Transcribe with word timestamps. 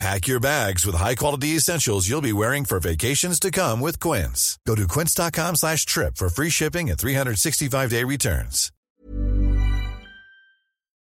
Pack 0.00 0.26
your 0.26 0.40
bags 0.40 0.84
with 0.84 0.96
high-quality 0.96 1.56
essentials 1.56 2.08
you'll 2.08 2.20
be 2.20 2.32
wearing 2.32 2.64
for 2.64 2.80
vacations 2.80 3.38
to 3.38 3.50
come 3.50 3.80
with 3.80 4.00
Quince. 4.00 4.58
Go 4.66 4.74
to 4.74 4.86
quince.com 4.88 5.54
slash 5.54 5.86
trip 5.86 6.16
for 6.16 6.28
free 6.28 6.50
shipping 6.50 6.90
and 6.90 6.98
365-day 6.98 8.04
returns. 8.04 8.70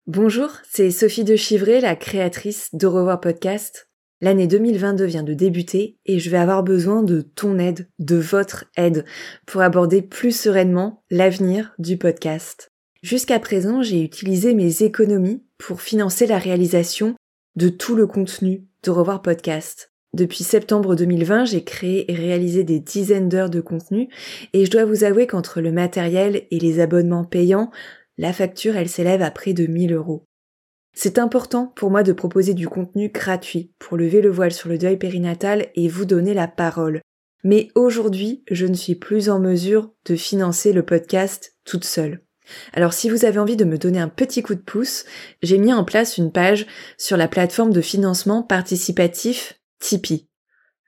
Bonjour, 0.06 0.51
c'est 0.70 0.91
Sophie 0.91 1.25
de 1.25 1.34
Chivray, 1.34 1.80
la 1.80 1.97
créatrice 1.97 2.69
d'Au 2.75 3.16
podcast. 3.16 3.89
L'année 4.20 4.47
2022 4.47 5.06
vient 5.06 5.23
de 5.23 5.33
débuter 5.33 5.97
et 6.05 6.19
je 6.19 6.28
vais 6.28 6.37
avoir 6.37 6.62
besoin 6.62 7.03
de 7.03 7.23
ton 7.23 7.59
aide, 7.59 7.89
de 7.98 8.16
votre 8.16 8.66
aide, 8.77 9.06
pour 9.47 9.62
aborder 9.62 10.03
plus 10.03 10.39
sereinement 10.39 11.03
l'avenir 11.11 11.73
du 11.78 11.97
podcast. 11.97 12.70
Jusqu'à 13.03 13.39
présent, 13.39 13.83
j'ai 13.83 14.03
utilisé 14.03 14.53
mes 14.53 14.83
économies 14.83 15.42
pour 15.56 15.80
financer 15.80 16.27
la 16.27 16.39
réalisation 16.39 17.16
de 17.57 17.69
tout 17.69 17.95
le 17.95 18.07
contenu 18.07 18.65
de 18.83 18.91
Revoir 18.91 19.23
Podcast. 19.23 19.93
Depuis 20.12 20.43
septembre 20.43 20.97
2020, 20.97 21.45
j'ai 21.45 21.62
créé 21.62 22.11
et 22.11 22.15
réalisé 22.15 22.65
des 22.65 22.81
dizaines 22.81 23.29
d'heures 23.29 23.51
de 23.51 23.61
contenu 23.61 24.09
et 24.53 24.65
je 24.65 24.71
dois 24.71 24.85
vous 24.85 25.05
avouer 25.05 25.27
qu'entre 25.27 25.61
le 25.61 25.71
matériel 25.71 26.47
et 26.51 26.59
les 26.59 26.81
abonnements 26.81 27.25
payants, 27.25 27.71
la 28.19 28.33
facture, 28.33 28.77
elle 28.77 28.89
s'élève 28.89 29.23
à 29.23 29.31
près 29.31 29.53
de 29.53 29.67
1000 29.67 29.93
euros. 29.93 30.25
C'est 30.97 31.19
important 31.19 31.73
pour 31.77 31.91
moi 31.91 32.03
de 32.03 32.12
proposer 32.12 32.55
du 32.55 32.69
contenu 32.69 33.09
gratuit 33.09 33.73
pour 33.78 33.97
lever 33.97 34.21
le 34.21 34.31
voile 34.31 34.53
sur 34.53 34.69
le 34.69 34.78
deuil 34.78 34.97
périnatal 34.97 35.69
et 35.75 35.89
vous 35.89 36.05
donner 36.05 36.34
la 36.34 36.48
parole. 36.48 37.00
Mais 37.45 37.69
aujourd'hui, 37.75 38.43
je 38.50 38.67
ne 38.67 38.75
suis 38.75 38.95
plus 38.95 39.28
en 39.28 39.39
mesure 39.39 39.93
de 40.06 40.17
financer 40.17 40.73
le 40.73 40.84
podcast 40.84 41.56
toute 41.65 41.84
seule. 41.84 42.23
Alors 42.73 42.92
si 42.92 43.09
vous 43.09 43.25
avez 43.25 43.39
envie 43.39 43.56
de 43.56 43.64
me 43.64 43.78
donner 43.78 44.00
un 44.00 44.09
petit 44.09 44.42
coup 44.42 44.55
de 44.55 44.61
pouce, 44.61 45.05
j'ai 45.42 45.59
mis 45.59 45.73
en 45.73 45.84
place 45.84 46.19
une 46.19 46.33
page 46.33 46.67
sur 46.98 47.17
la 47.17 47.28
plateforme 47.28 47.73
de 47.73 47.81
financement 47.81 48.42
participatif 48.42 49.61
Tipeee. 49.78 50.28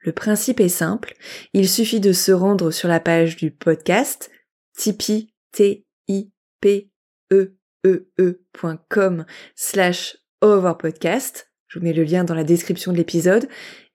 Le 0.02 0.12
principe 0.12 0.60
est 0.60 0.68
simple, 0.68 1.14
il 1.52 1.68
suffit 1.68 2.00
de 2.00 2.12
se 2.12 2.30
rendre 2.30 2.70
sur 2.70 2.88
la 2.88 3.00
page 3.00 3.36
du 3.36 3.50
podcast 3.50 4.30
tipeee 4.76 5.32
t 5.52 5.84
i 6.08 6.30
p 6.60 6.90
e 7.32 7.56
e 7.84 8.08
e.com 8.18 9.24
slash 9.54 10.18
overpodcast, 10.42 11.50
je 11.66 11.78
vous 11.78 11.84
mets 11.84 11.92
le 11.92 12.04
lien 12.04 12.24
dans 12.24 12.34
la 12.34 12.44
description 12.44 12.92
de 12.92 12.98
l'épisode, 12.98 13.48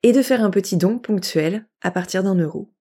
et 0.03 0.11
de 0.11 0.21
faire 0.21 0.43
un 0.43 0.49
petit 0.49 0.77
don 0.77 0.99
ponctuel 0.99 1.65
à 1.81 1.91
partir 1.91 2.23
d'un 2.23 2.35
euro. 2.35 2.73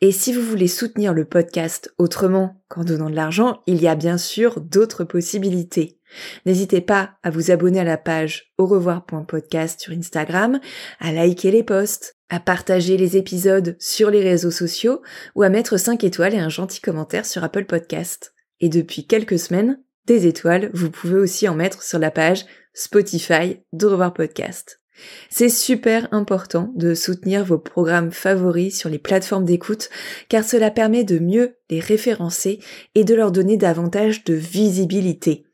Et 0.00 0.12
si 0.12 0.32
vous 0.32 0.42
voulez 0.42 0.68
soutenir 0.68 1.14
le 1.14 1.24
podcast 1.24 1.92
autrement 1.98 2.62
qu'en 2.68 2.84
donnant 2.84 3.10
de 3.10 3.14
l'argent, 3.14 3.62
il 3.66 3.82
y 3.82 3.88
a 3.88 3.94
bien 3.94 4.18
sûr 4.18 4.60
d'autres 4.60 5.04
possibilités. 5.04 5.98
N'hésitez 6.46 6.80
pas 6.80 7.12
à 7.22 7.30
vous 7.30 7.50
abonner 7.50 7.80
à 7.80 7.84
la 7.84 7.96
page 7.96 8.52
au 8.58 8.66
revoir.podcast 8.66 9.80
sur 9.80 9.92
Instagram, 9.92 10.60
à 11.00 11.12
liker 11.12 11.50
les 11.50 11.62
posts, 11.62 12.16
à 12.28 12.40
partager 12.40 12.96
les 12.96 13.16
épisodes 13.16 13.76
sur 13.78 14.10
les 14.10 14.22
réseaux 14.22 14.50
sociaux 14.50 15.02
ou 15.34 15.42
à 15.42 15.48
mettre 15.48 15.76
5 15.76 16.04
étoiles 16.04 16.34
et 16.34 16.38
un 16.38 16.48
gentil 16.48 16.80
commentaire 16.80 17.26
sur 17.26 17.44
Apple 17.44 17.64
Podcast. 17.64 18.34
Et 18.60 18.68
depuis 18.68 19.06
quelques 19.06 19.38
semaines, 19.38 19.80
des 20.06 20.26
étoiles, 20.26 20.70
vous 20.74 20.90
pouvez 20.90 21.16
aussi 21.16 21.48
en 21.48 21.54
mettre 21.54 21.82
sur 21.82 21.98
la 21.98 22.10
page 22.10 22.44
Spotify 22.74 23.60
de 23.72 23.86
Revoir 23.86 24.12
Podcast. 24.12 24.83
C'est 25.28 25.48
super 25.48 26.08
important 26.12 26.72
de 26.76 26.94
soutenir 26.94 27.44
vos 27.44 27.58
programmes 27.58 28.12
favoris 28.12 28.78
sur 28.78 28.88
les 28.88 28.98
plateformes 28.98 29.44
d'écoute 29.44 29.90
car 30.28 30.44
cela 30.44 30.70
permet 30.70 31.04
de 31.04 31.18
mieux 31.18 31.56
les 31.70 31.80
référencer 31.80 32.60
et 32.94 33.04
de 33.04 33.14
leur 33.14 33.32
donner 33.32 33.56
davantage 33.56 34.24
de 34.24 34.34
visibilité. 34.34 35.44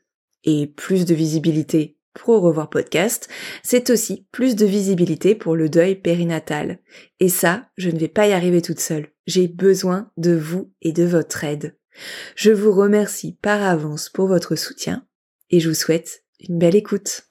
Et 0.43 0.67
plus 0.67 1.05
de 1.05 1.15
visibilité 1.15 1.97
pour 2.13 2.41
revoir 2.41 2.69
podcast, 2.69 3.29
c'est 3.63 3.89
aussi 3.89 4.27
plus 4.31 4.55
de 4.55 4.65
visibilité 4.65 5.33
pour 5.33 5.55
le 5.55 5.69
deuil 5.69 5.95
périnatal. 5.95 6.79
Et 7.19 7.29
ça, 7.29 7.69
je 7.77 7.89
ne 7.89 7.99
vais 7.99 8.07
pas 8.07 8.27
y 8.27 8.33
arriver 8.33 8.61
toute 8.61 8.79
seule. 8.79 9.07
J'ai 9.27 9.47
besoin 9.47 10.11
de 10.17 10.35
vous 10.35 10.71
et 10.81 10.91
de 10.91 11.03
votre 11.03 11.43
aide. 11.43 11.77
Je 12.35 12.51
vous 12.51 12.71
remercie 12.71 13.37
par 13.41 13.63
avance 13.63 14.09
pour 14.09 14.27
votre 14.27 14.55
soutien 14.55 15.05
et 15.49 15.59
je 15.59 15.69
vous 15.69 15.75
souhaite 15.75 16.23
une 16.39 16.57
belle 16.57 16.75
écoute. 16.75 17.30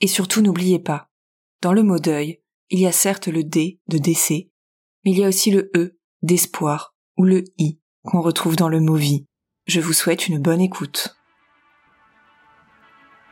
Et 0.00 0.06
surtout 0.06 0.40
n'oubliez 0.40 0.78
pas, 0.78 1.10
dans 1.60 1.72
le 1.72 1.82
mot 1.82 1.98
deuil, 1.98 2.40
il 2.70 2.80
y 2.80 2.86
a 2.86 2.92
certes 2.92 3.28
le 3.28 3.44
D 3.44 3.80
de 3.88 3.98
décès, 3.98 4.50
mais 5.04 5.12
il 5.12 5.18
y 5.18 5.24
a 5.24 5.28
aussi 5.28 5.50
le 5.50 5.70
E 5.76 5.98
d'espoir 6.22 6.94
ou 7.16 7.24
le 7.24 7.44
I 7.58 7.80
qu'on 8.04 8.20
retrouve 8.20 8.56
dans 8.56 8.68
le 8.68 8.80
mot 8.80 8.94
vie. 8.94 9.26
Je 9.66 9.80
vous 9.80 9.92
souhaite 9.92 10.26
une 10.28 10.40
bonne 10.40 10.60
écoute. 10.60 11.16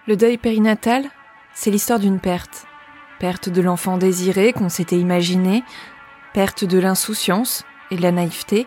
Le 0.06 0.17
deuil 0.17 0.39
périnatal, 0.39 1.11
c'est 1.55 1.71
l'histoire 1.71 1.99
d'une 1.99 2.21
perte. 2.21 2.67
Perte 3.19 3.49
de 3.49 3.62
l'enfant 3.62 3.99
désiré 3.99 4.53
qu'on 4.53 4.69
s'était 4.69 4.99
imaginé, 4.99 5.62
perte 6.35 6.65
de 6.65 6.79
l'insouciance 6.79 7.65
et 7.91 7.97
de 7.97 8.03
la 8.03 8.12
naïveté, 8.12 8.67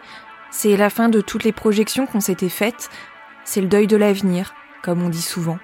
c'est 0.50 0.76
la 0.76 0.90
fin 0.90 1.08
de 1.08 1.22
toutes 1.22 1.44
les 1.44 1.54
projections 1.54 2.06
qu'on 2.06 2.20
s'était 2.20 2.50
faites, 2.50 2.90
c'est 3.46 3.62
le 3.62 3.68
deuil 3.68 3.88
de 3.88 3.96
l'avenir, 3.96 4.54
comme 4.84 5.02
on 5.02 5.10
dit 5.10 5.22
souvent. 5.22 5.58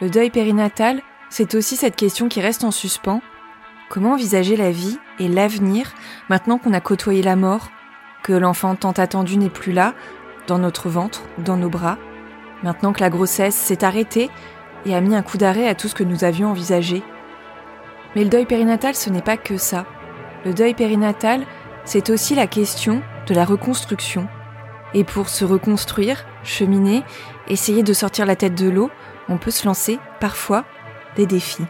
Le 0.00 0.08
deuil 0.08 0.30
périnatal, 0.30 1.02
c'est 1.30 1.54
aussi 1.54 1.76
cette 1.76 1.96
question 1.96 2.28
qui 2.28 2.40
reste 2.40 2.64
en 2.64 2.72
suspens. 2.72 3.22
Comment 3.88 4.12
envisager 4.12 4.56
la 4.56 4.70
vie 4.70 4.98
et 5.18 5.28
l'avenir 5.28 5.94
maintenant 6.28 6.58
qu'on 6.58 6.72
a 6.72 6.80
côtoyé 6.80 7.22
la 7.22 7.36
mort, 7.36 7.70
que 8.22 8.32
l'enfant 8.32 8.74
tant 8.74 8.92
attendu 8.92 9.36
n'est 9.36 9.48
plus 9.48 9.72
là, 9.72 9.94
dans 10.46 10.58
notre 10.58 10.88
ventre, 10.88 11.22
dans 11.38 11.56
nos 11.56 11.70
bras, 11.70 11.98
maintenant 12.62 12.92
que 12.92 13.00
la 13.00 13.10
grossesse 13.10 13.54
s'est 13.54 13.84
arrêtée 13.84 14.28
et 14.84 14.94
a 14.94 15.00
mis 15.00 15.14
un 15.14 15.22
coup 15.22 15.38
d'arrêt 15.38 15.68
à 15.68 15.74
tout 15.74 15.88
ce 15.88 15.94
que 15.94 16.04
nous 16.04 16.24
avions 16.24 16.50
envisagé? 16.50 17.02
Mais 18.14 18.24
le 18.24 18.30
deuil 18.30 18.46
périnatal, 18.46 18.94
ce 18.94 19.10
n'est 19.10 19.22
pas 19.22 19.36
que 19.36 19.56
ça. 19.56 19.86
Le 20.44 20.52
deuil 20.52 20.74
périnatal, 20.74 21.46
c'est 21.84 22.10
aussi 22.10 22.34
la 22.34 22.48
question 22.48 23.02
de 23.26 23.34
la 23.34 23.44
reconstruction. 23.44 24.26
Et 24.94 25.04
pour 25.04 25.28
se 25.28 25.44
reconstruire, 25.44 26.24
cheminer, 26.42 27.04
essayer 27.46 27.84
de 27.84 27.92
sortir 27.92 28.26
la 28.26 28.34
tête 28.34 28.56
de 28.56 28.68
l'eau, 28.68 28.90
on 29.28 29.38
peut 29.38 29.52
se 29.52 29.66
lancer, 29.66 30.00
parfois, 30.18 30.64
des 31.16 31.26
défis. 31.26 31.66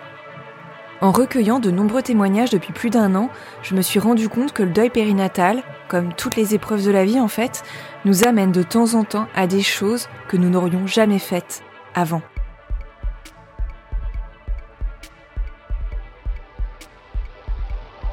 En 1.01 1.13
recueillant 1.13 1.61
de 1.61 1.71
nombreux 1.71 2.03
témoignages 2.03 2.51
depuis 2.51 2.75
plus 2.75 2.91
d'un 2.91 3.15
an, 3.15 3.31
je 3.63 3.75
me 3.75 3.81
suis 3.81 3.99
rendu 3.99 4.29
compte 4.29 4.53
que 4.53 4.63
le 4.63 4.71
deuil 4.71 4.91
périnatal, 4.91 5.63
comme 5.89 6.13
toutes 6.13 6.37
les 6.37 6.55
épreuves 6.55 6.85
de 6.85 6.91
la 6.91 7.07
vie 7.07 7.19
en 7.19 7.29
fait, 7.29 7.63
nous 8.05 8.27
amène 8.27 8.53
de 8.53 8.63
temps 8.63 8.95
en 8.95 9.05
temps 9.05 9.27
à 9.35 9.47
des 9.47 9.63
choses 9.63 10.09
que 10.29 10.37
nous 10.37 10.51
n'aurions 10.51 10.87
jamais 10.87 11.19
faites 11.19 11.63
avant. 11.95 12.21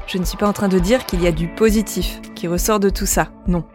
Je 0.07 0.17
ne 0.17 0.23
suis 0.23 0.37
pas 0.37 0.47
en 0.47 0.53
train 0.53 0.69
de 0.69 0.79
dire 0.79 1.05
qu'il 1.05 1.21
y 1.21 1.27
a 1.27 1.33
du 1.33 1.49
positif 1.49 2.21
qui 2.33 2.47
ressort 2.47 2.79
de 2.79 2.89
tout 2.89 3.05
ça, 3.05 3.27
non. 3.47 3.65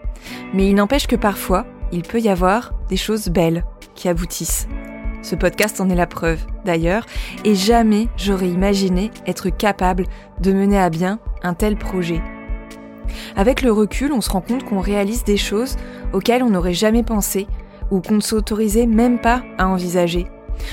Mais 0.55 0.67
il 0.67 0.75
n'empêche 0.75 1.06
que 1.06 1.17
parfois, 1.17 1.67
il 1.93 2.03
peut 2.03 2.21
y 2.21 2.31
avoir 2.31 2.73
des 2.88 2.97
choses 2.97 3.29
belles 3.29 3.67
qui 3.94 4.09
aboutissent. 4.09 4.67
Ce 5.23 5.37
podcast 5.37 5.81
en 5.81 5.89
est 5.89 5.95
la 5.95 6.07
preuve, 6.07 6.41
d'ailleurs, 6.65 7.07
et 7.45 7.55
jamais 7.55 8.09
j'aurais 8.17 8.49
imaginé 8.49 9.11
être 9.27 9.51
capable 9.51 10.07
de 10.41 10.53
mener 10.53 10.79
à 10.79 10.91
bien 10.91 11.21
un 11.43 11.55
tel 11.55 11.77
projet. 11.77 12.21
Avec 13.37 13.63
le 13.63 13.73
recul, 13.73 14.13
on 14.13 14.21
se 14.21 14.31
rend 14.31 14.41
compte 14.41 14.65
qu'on 14.65 14.81
réalise 14.81 15.25
des 15.25 15.37
choses 15.37 15.77
auxquelles 16.13 16.43
on 16.43 16.51
n'aurait 16.51 16.75
jamais 16.75 17.03
pensé 17.03 17.47
ou 17.91 18.01
qu'on 18.01 18.17
ne 18.17 18.21
s'autorisait 18.21 18.87
même 18.87 19.21
pas 19.21 19.43
à 19.59 19.69
envisager. 19.69 20.27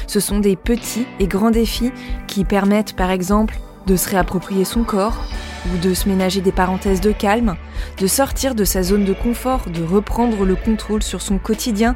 Ce 0.07 0.19
sont 0.19 0.39
des 0.39 0.55
petits 0.55 1.05
et 1.19 1.27
grands 1.27 1.51
défis 1.51 1.91
qui 2.27 2.43
permettent 2.43 2.95
par 2.95 3.11
exemple 3.11 3.59
de 3.87 3.95
se 3.95 4.09
réapproprier 4.09 4.65
son 4.65 4.83
corps 4.83 5.17
ou 5.67 5.77
de 5.77 5.93
se 5.93 6.07
ménager 6.07 6.41
des 6.41 6.51
parenthèses 6.51 7.01
de 7.01 7.11
calme, 7.11 7.55
de 7.99 8.07
sortir 8.07 8.55
de 8.55 8.63
sa 8.63 8.83
zone 8.83 9.05
de 9.05 9.13
confort, 9.13 9.69
de 9.69 9.83
reprendre 9.83 10.45
le 10.45 10.55
contrôle 10.55 11.03
sur 11.03 11.21
son 11.21 11.37
quotidien, 11.37 11.95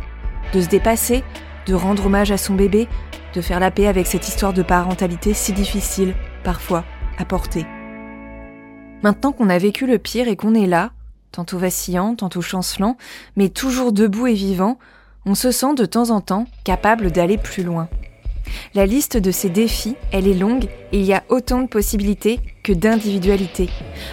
de 0.53 0.61
se 0.61 0.67
dépasser 0.67 1.23
de 1.65 1.73
rendre 1.73 2.05
hommage 2.05 2.31
à 2.31 2.37
son 2.37 2.55
bébé, 2.55 2.87
de 3.33 3.41
faire 3.41 3.59
la 3.59 3.71
paix 3.71 3.87
avec 3.87 4.07
cette 4.07 4.27
histoire 4.27 4.53
de 4.53 4.61
parentalité 4.61 5.33
si 5.33 5.53
difficile, 5.53 6.15
parfois, 6.43 6.83
à 7.17 7.25
porter. 7.25 7.65
Maintenant 9.01 9.31
qu'on 9.31 9.49
a 9.49 9.57
vécu 9.57 9.85
le 9.85 9.97
pire 9.97 10.27
et 10.27 10.35
qu'on 10.35 10.55
est 10.55 10.67
là, 10.67 10.91
tantôt 11.31 11.57
vacillant, 11.57 12.15
tantôt 12.15 12.41
chancelant, 12.41 12.97
mais 13.35 13.49
toujours 13.49 13.91
debout 13.91 14.27
et 14.27 14.33
vivant, 14.33 14.77
on 15.25 15.35
se 15.35 15.51
sent 15.51 15.73
de 15.75 15.85
temps 15.85 16.09
en 16.09 16.21
temps 16.21 16.45
capable 16.63 17.11
d'aller 17.11 17.37
plus 17.37 17.63
loin. 17.63 17.87
La 18.73 18.85
liste 18.85 19.17
de 19.17 19.31
ces 19.31 19.49
défis, 19.49 19.95
elle 20.11 20.27
est 20.27 20.33
longue 20.33 20.65
et 20.91 20.99
il 20.99 21.05
y 21.05 21.13
a 21.13 21.23
autant 21.29 21.61
de 21.61 21.67
possibilités 21.67 22.39
que 22.63 22.73
d'individualités. 22.73 23.69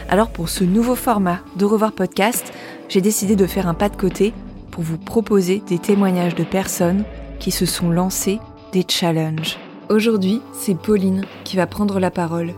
Alors 0.09 0.31
pour 0.31 0.49
ce 0.49 0.65
nouveau 0.65 0.95
format 0.95 1.41
de 1.57 1.65
Revoir 1.65 1.93
Podcast, 1.93 2.53
j'ai 2.89 3.01
décidé 3.01 3.37
de 3.37 3.47
faire 3.47 3.69
un 3.69 3.75
pas 3.75 3.89
de 3.89 3.97
côté 3.97 4.33
pour 4.71 4.83
vous 4.83 4.99
proposer 4.99 5.63
des 5.67 5.79
témoignages 5.79 6.35
de 6.35 6.45
personnes 6.45 7.05
qui 7.41 7.51
se 7.51 7.67
sont 7.67 7.91
lancées 7.91 8.39
des 8.73 8.85
challenges. 8.89 9.59
Aujourd'hui, 9.89 10.41
c'est 10.53 10.79
Pauline 10.79 11.25
qui 11.43 11.57
va 11.57 11.67
prendre 11.67 11.99
la 11.99 12.13
parole. 12.13 12.55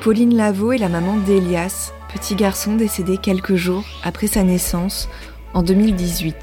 Pauline 0.00 0.36
Lavaux 0.36 0.72
est 0.72 0.78
la 0.78 0.88
maman 0.88 1.16
d'Elias, 1.16 1.92
petit 2.12 2.36
garçon 2.36 2.76
décédé 2.76 3.16
quelques 3.16 3.56
jours 3.56 3.84
après 4.04 4.28
sa 4.28 4.44
naissance 4.44 5.08
en 5.54 5.62
2018. 5.62 6.36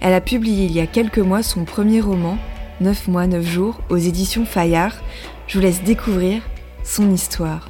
Elle 0.00 0.14
a 0.14 0.20
publié 0.20 0.64
il 0.64 0.72
y 0.72 0.80
a 0.80 0.86
quelques 0.86 1.18
mois 1.18 1.42
son 1.42 1.64
premier 1.64 2.00
roman, 2.00 2.38
9 2.80 3.08
mois, 3.08 3.26
9 3.26 3.44
jours, 3.44 3.80
aux 3.90 3.96
éditions 3.96 4.46
Fayard. 4.46 4.94
Je 5.48 5.58
vous 5.58 5.64
laisse 5.64 5.82
découvrir 5.82 6.42
son 6.84 7.10
histoire. 7.10 7.68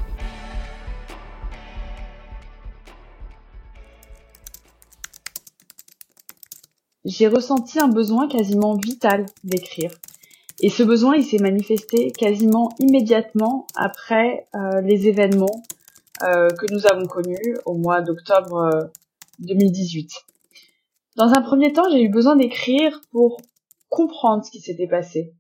J'ai 7.09 7.27
ressenti 7.27 7.81
un 7.81 7.89
besoin 7.89 8.29
quasiment 8.29 8.75
vital 8.75 9.25
d'écrire. 9.43 9.91
Et 10.61 10.69
ce 10.69 10.83
besoin, 10.83 11.17
il 11.17 11.25
s'est 11.25 11.39
manifesté 11.39 12.13
quasiment 12.13 12.69
immédiatement 12.79 13.67
après 13.75 14.47
euh, 14.55 14.83
les 14.83 15.09
événements 15.09 15.63
euh, 16.23 16.51
que 16.51 16.71
nous 16.71 16.87
avons 16.87 17.07
connus 17.07 17.57
au 17.65 17.79
mois 17.79 18.03
d'octobre 18.03 18.91
2018. 19.39 20.11
Euh, 20.13 20.61
Dans 21.17 21.33
un 21.33 21.41
premier 21.41 21.73
temps, 21.73 21.89
j'ai 21.91 22.03
eu 22.03 22.11
besoin 22.11 22.37
d'écrire 22.37 23.01
pour 23.11 23.41
comprendre 23.89 24.45
ce 24.45 24.51
qui 24.51 24.61
s'était 24.61 24.87
passé. 24.87 25.33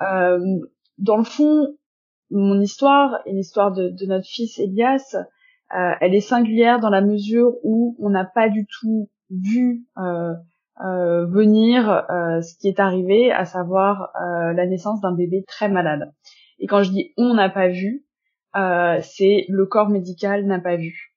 Euh, 0.00 0.58
dans 0.98 1.18
le 1.18 1.24
fond, 1.24 1.76
mon 2.32 2.60
histoire 2.60 3.20
et 3.26 3.32
l'histoire 3.32 3.70
de, 3.70 3.90
de, 3.90 4.06
notre 4.06 4.26
fils 4.26 4.58
Elias, 4.58 5.14
euh, 5.14 5.92
elle 6.00 6.16
est 6.16 6.20
singulière 6.20 6.80
dans 6.80 6.90
la 6.90 7.00
mesure 7.00 7.58
où 7.62 7.96
on 8.00 8.10
n'a 8.10 8.24
pas 8.24 8.48
du 8.48 8.66
tout 8.66 9.08
vu 9.30 9.86
euh, 10.80 10.84
euh 10.84 11.26
venir 11.26 11.88
euh, 12.10 12.40
ce 12.40 12.56
qui 12.58 12.68
est 12.68 12.80
arrivé, 12.80 13.30
à 13.30 13.44
savoir 13.44 14.10
euh, 14.16 14.52
la 14.52 14.66
naissance 14.66 15.00
d'un 15.00 15.12
bébé 15.12 15.44
très 15.46 15.68
malade. 15.68 16.12
Et 16.58 16.66
quand 16.66 16.82
je 16.82 16.90
dis 16.90 17.12
on 17.16 17.34
n'a 17.34 17.48
pas 17.48 17.68
vu, 17.68 18.04
c'est 18.54 19.46
le 19.48 19.66
corps 19.66 19.88
médical 19.88 20.44
n'a 20.46 20.60
pas 20.60 20.76
vu. 20.76 21.14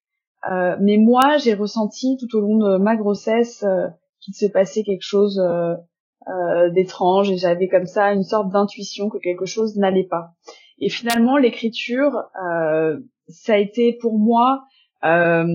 mais 0.79 0.97
moi, 0.97 1.37
j'ai 1.37 1.53
ressenti 1.53 2.17
tout 2.17 2.37
au 2.37 2.41
long 2.41 2.57
de 2.57 2.77
ma 2.77 2.95
grossesse 2.95 3.65
qu'il 4.21 4.33
se 4.33 4.45
passait 4.45 4.83
quelque 4.83 5.03
chose 5.03 5.39
euh, 6.27 6.69
d'étrange 6.71 7.29
et 7.29 7.37
j'avais 7.37 7.67
comme 7.67 7.85
ça 7.85 8.11
une 8.11 8.23
sorte 8.23 8.49
d'intuition 8.49 9.09
que 9.09 9.19
quelque 9.19 9.45
chose 9.45 9.75
n'allait 9.75 10.07
pas. 10.07 10.31
Et 10.79 10.89
finalement, 10.89 11.37
l'écriture, 11.37 12.23
euh, 12.43 12.99
ça 13.27 13.53
a 13.53 13.57
été 13.57 13.93
pour 14.01 14.17
moi 14.17 14.63
euh, 15.03 15.45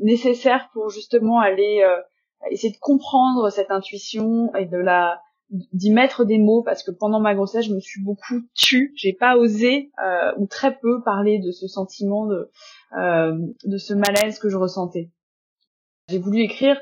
nécessaire 0.00 0.68
pour 0.72 0.90
justement 0.90 1.40
aller 1.40 1.82
euh, 1.84 2.00
essayer 2.50 2.72
de 2.72 2.78
comprendre 2.78 3.50
cette 3.50 3.70
intuition 3.70 4.54
et 4.54 4.66
de 4.66 4.78
la 4.78 5.20
d'y 5.50 5.90
mettre 5.90 6.24
des 6.24 6.38
mots 6.38 6.62
parce 6.62 6.82
que 6.82 6.90
pendant 6.90 7.20
ma 7.20 7.34
grossesse 7.34 7.66
je 7.66 7.74
me 7.74 7.80
suis 7.80 8.02
beaucoup 8.02 8.40
tue 8.54 8.94
j'ai 8.96 9.12
pas 9.12 9.36
osé 9.36 9.90
euh, 10.02 10.32
ou 10.38 10.46
très 10.46 10.78
peu 10.78 11.02
parler 11.02 11.40
de 11.40 11.50
ce 11.50 11.68
sentiment 11.68 12.26
de 12.26 12.50
de 12.94 13.76
ce 13.76 13.92
malaise 13.92 14.38
que 14.38 14.48
je 14.48 14.56
ressentais 14.56 15.10
j'ai 16.08 16.18
voulu 16.18 16.40
écrire 16.40 16.80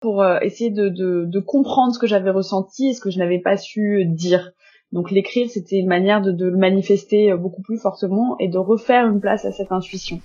pour 0.00 0.22
euh, 0.22 0.38
essayer 0.40 0.70
de, 0.70 0.88
de, 0.88 1.24
de, 1.26 1.40
comprendre 1.40 1.94
ce 1.94 1.98
que 1.98 2.06
j'avais 2.06 2.30
ressenti 2.30 2.88
et 2.88 2.94
ce 2.94 3.00
que 3.00 3.10
je 3.10 3.18
n'avais 3.18 3.40
pas 3.40 3.56
su 3.56 4.04
dire. 4.04 4.52
Donc 4.92 5.10
l'écrire, 5.10 5.50
c'était 5.50 5.78
une 5.78 5.88
manière 5.88 6.22
de, 6.22 6.32
de, 6.32 6.46
le 6.46 6.56
manifester 6.56 7.32
euh, 7.32 7.36
beaucoup 7.36 7.62
plus 7.62 7.78
fortement 7.78 8.36
et 8.38 8.48
de 8.48 8.58
refaire 8.58 9.06
une 9.06 9.20
place 9.20 9.44
à 9.44 9.52
cette 9.52 9.72
intuition. 9.72 10.20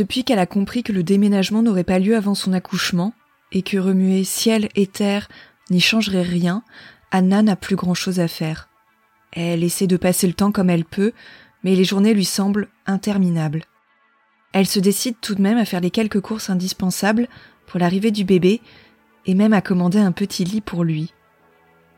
Depuis 0.00 0.24
qu'elle 0.24 0.38
a 0.38 0.46
compris 0.46 0.82
que 0.82 0.94
le 0.94 1.02
déménagement 1.02 1.62
n'aurait 1.62 1.84
pas 1.84 1.98
lieu 1.98 2.16
avant 2.16 2.34
son 2.34 2.54
accouchement, 2.54 3.12
et 3.52 3.60
que 3.60 3.76
remuer 3.76 4.24
ciel 4.24 4.70
et 4.74 4.86
terre 4.86 5.28
n'y 5.68 5.78
changerait 5.78 6.22
rien, 6.22 6.62
Anna 7.10 7.42
n'a 7.42 7.54
plus 7.54 7.76
grand-chose 7.76 8.18
à 8.18 8.26
faire. 8.26 8.70
Elle 9.32 9.62
essaie 9.62 9.86
de 9.86 9.98
passer 9.98 10.26
le 10.26 10.32
temps 10.32 10.52
comme 10.52 10.70
elle 10.70 10.86
peut, 10.86 11.12
mais 11.64 11.76
les 11.76 11.84
journées 11.84 12.14
lui 12.14 12.24
semblent 12.24 12.68
interminables. 12.86 13.64
Elle 14.54 14.66
se 14.66 14.80
décide 14.80 15.16
tout 15.20 15.34
de 15.34 15.42
même 15.42 15.58
à 15.58 15.66
faire 15.66 15.82
les 15.82 15.90
quelques 15.90 16.22
courses 16.22 16.48
indispensables 16.48 17.28
pour 17.66 17.78
l'arrivée 17.78 18.10
du 18.10 18.24
bébé 18.24 18.62
et 19.26 19.34
même 19.34 19.52
à 19.52 19.60
commander 19.60 19.98
un 19.98 20.12
petit 20.12 20.44
lit 20.44 20.62
pour 20.62 20.82
lui. 20.82 21.12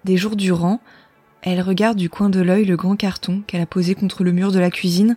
Des 0.02 0.16
jours 0.16 0.34
durant, 0.34 0.80
elle 1.40 1.60
regarde 1.60 1.98
du 1.98 2.10
coin 2.10 2.30
de 2.30 2.40
l'œil 2.40 2.64
le 2.64 2.76
grand 2.76 2.96
carton 2.96 3.44
qu'elle 3.46 3.62
a 3.62 3.66
posé 3.66 3.94
contre 3.94 4.24
le 4.24 4.32
mur 4.32 4.50
de 4.50 4.58
la 4.58 4.72
cuisine, 4.72 5.16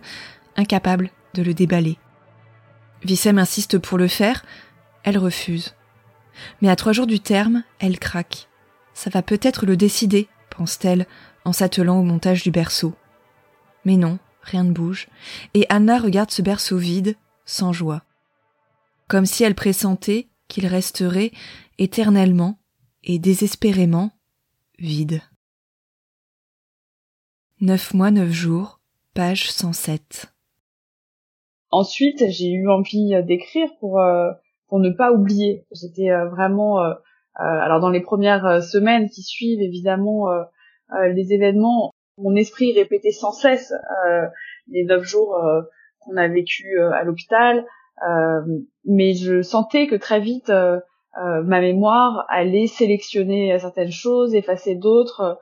incapable 0.56 1.10
de 1.34 1.42
le 1.42 1.52
déballer. 1.52 1.98
Vissem 3.06 3.38
insiste 3.38 3.78
pour 3.78 3.98
le 3.98 4.08
faire, 4.08 4.44
elle 5.04 5.16
refuse. 5.16 5.76
Mais 6.60 6.68
à 6.68 6.74
trois 6.74 6.92
jours 6.92 7.06
du 7.06 7.20
terme, 7.20 7.62
elle 7.78 8.00
craque. 8.00 8.48
Ça 8.94 9.10
va 9.10 9.22
peut-être 9.22 9.64
le 9.64 9.76
décider, 9.76 10.28
pense-t-elle, 10.50 11.06
en 11.44 11.52
s'attelant 11.52 12.00
au 12.00 12.02
montage 12.02 12.42
du 12.42 12.50
berceau. 12.50 12.96
Mais 13.84 13.96
non, 13.96 14.18
rien 14.42 14.64
ne 14.64 14.72
bouge, 14.72 15.06
et 15.54 15.66
Anna 15.68 15.98
regarde 15.98 16.32
ce 16.32 16.42
berceau 16.42 16.78
vide, 16.78 17.14
sans 17.44 17.72
joie. 17.72 18.02
Comme 19.06 19.24
si 19.24 19.44
elle 19.44 19.54
pressentait 19.54 20.26
qu'il 20.48 20.66
resterait 20.66 21.30
éternellement 21.78 22.58
et 23.04 23.20
désespérément 23.20 24.10
vide. 24.80 25.22
Neuf 27.60 27.94
mois, 27.94 28.10
neuf 28.10 28.32
jours, 28.32 28.80
page 29.14 29.48
107. 29.52 30.32
Ensuite, 31.70 32.24
j'ai 32.28 32.50
eu 32.50 32.68
envie 32.68 33.14
d'écrire 33.24 33.68
pour 33.80 34.00
euh, 34.00 34.30
pour 34.68 34.78
ne 34.78 34.90
pas 34.90 35.12
oublier. 35.12 35.64
J'étais 35.72 36.10
euh, 36.10 36.28
vraiment 36.28 36.80
euh, 36.82 36.94
euh, 37.40 37.44
alors 37.44 37.80
dans 37.80 37.90
les 37.90 38.00
premières 38.00 38.46
euh, 38.46 38.60
semaines 38.60 39.08
qui 39.10 39.22
suivent, 39.22 39.60
évidemment, 39.60 40.30
euh, 40.30 40.42
les 41.12 41.32
événements, 41.32 41.92
mon 42.18 42.34
esprit 42.34 42.72
répétait 42.72 43.10
sans 43.10 43.32
cesse 43.32 43.74
les 44.68 44.84
neuf 44.84 45.02
jours 45.02 45.36
qu'on 45.98 46.16
a 46.16 46.28
vécu 46.28 46.78
à 46.80 47.02
l'hôpital, 47.02 47.66
mais 48.84 49.14
je 49.14 49.42
sentais 49.42 49.88
que 49.88 49.96
très 49.96 50.20
vite 50.20 50.50
ma 51.16 51.60
mémoire 51.60 52.24
allait 52.28 52.68
sélectionner 52.68 53.58
certaines 53.58 53.90
choses, 53.90 54.34
effacer 54.34 54.76
d'autres. 54.76 55.40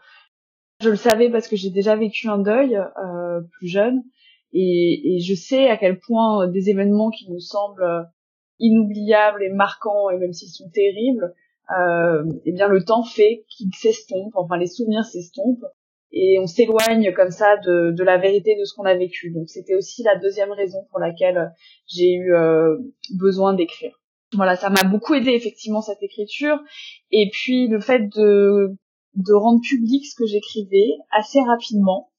Je 0.81 0.89
le 0.89 0.97
savais 0.97 1.31
parce 1.31 1.47
que 1.47 1.57
j'ai 1.57 1.71
déjà 1.71 1.95
vécu 1.95 2.27
un 2.29 2.39
deuil 2.39 2.81
plus 3.59 3.69
jeune 3.69 4.03
et, 4.55 5.17
et, 5.17 5.21
je 5.21 5.35
sais 5.35 5.69
à 5.69 5.77
quel 5.77 5.99
point 5.99 6.47
des 6.49 6.71
événements 6.71 7.11
qui 7.11 7.31
nous 7.31 7.41
semblent 7.41 8.09
inoubliables 8.61 9.43
et 9.43 9.51
marquants 9.51 10.11
et 10.11 10.17
même 10.17 10.33
s'ils 10.33 10.51
sont 10.51 10.71
terribles, 10.71 11.35
euh, 11.79 12.25
eh 12.45 12.53
bien 12.53 12.69
le 12.69 12.85
temps 12.85 13.05
fait 13.05 13.45
qu'il 13.49 13.75
s'estompe, 13.75 14.33
enfin 14.35 14.57
les 14.59 14.67
souvenirs 14.67 15.05
s'estompent 15.05 15.65
et 16.13 16.39
on 16.39 16.47
s'éloigne 16.47 17.13
comme 17.13 17.31
ça 17.31 17.57
de, 17.57 17.91
de, 17.91 18.05
la 18.05 18.19
vérité 18.19 18.57
de 18.59 18.65
ce 18.65 18.75
qu'on 18.75 18.85
a 18.85 18.95
vécu. 18.95 19.33
Donc 19.33 19.49
c'était 19.49 19.75
aussi 19.75 20.03
la 20.03 20.17
deuxième 20.17 20.53
raison 20.53 20.87
pour 20.91 21.01
laquelle 21.01 21.53
j'ai 21.87 22.13
eu 22.13 22.35
euh, 22.35 22.77
besoin 23.19 23.55
d'écrire. 23.55 24.01
Voilà, 24.35 24.57
ça 24.57 24.71
m'a 24.71 24.85
beaucoup 24.85 25.15
aidé 25.15 25.31
effectivement 25.31 25.81
cette 25.81 26.03
écriture 26.03 26.59
et 27.11 27.31
puis 27.33 27.69
le 27.69 27.81
fait 27.81 28.09
de 28.15 28.77
de 29.15 29.33
rendre 29.33 29.61
public 29.61 30.05
ce 30.05 30.17
que 30.17 30.27
j'écrivais 30.27 30.91
assez 31.13 31.41
rapidement 31.41 32.11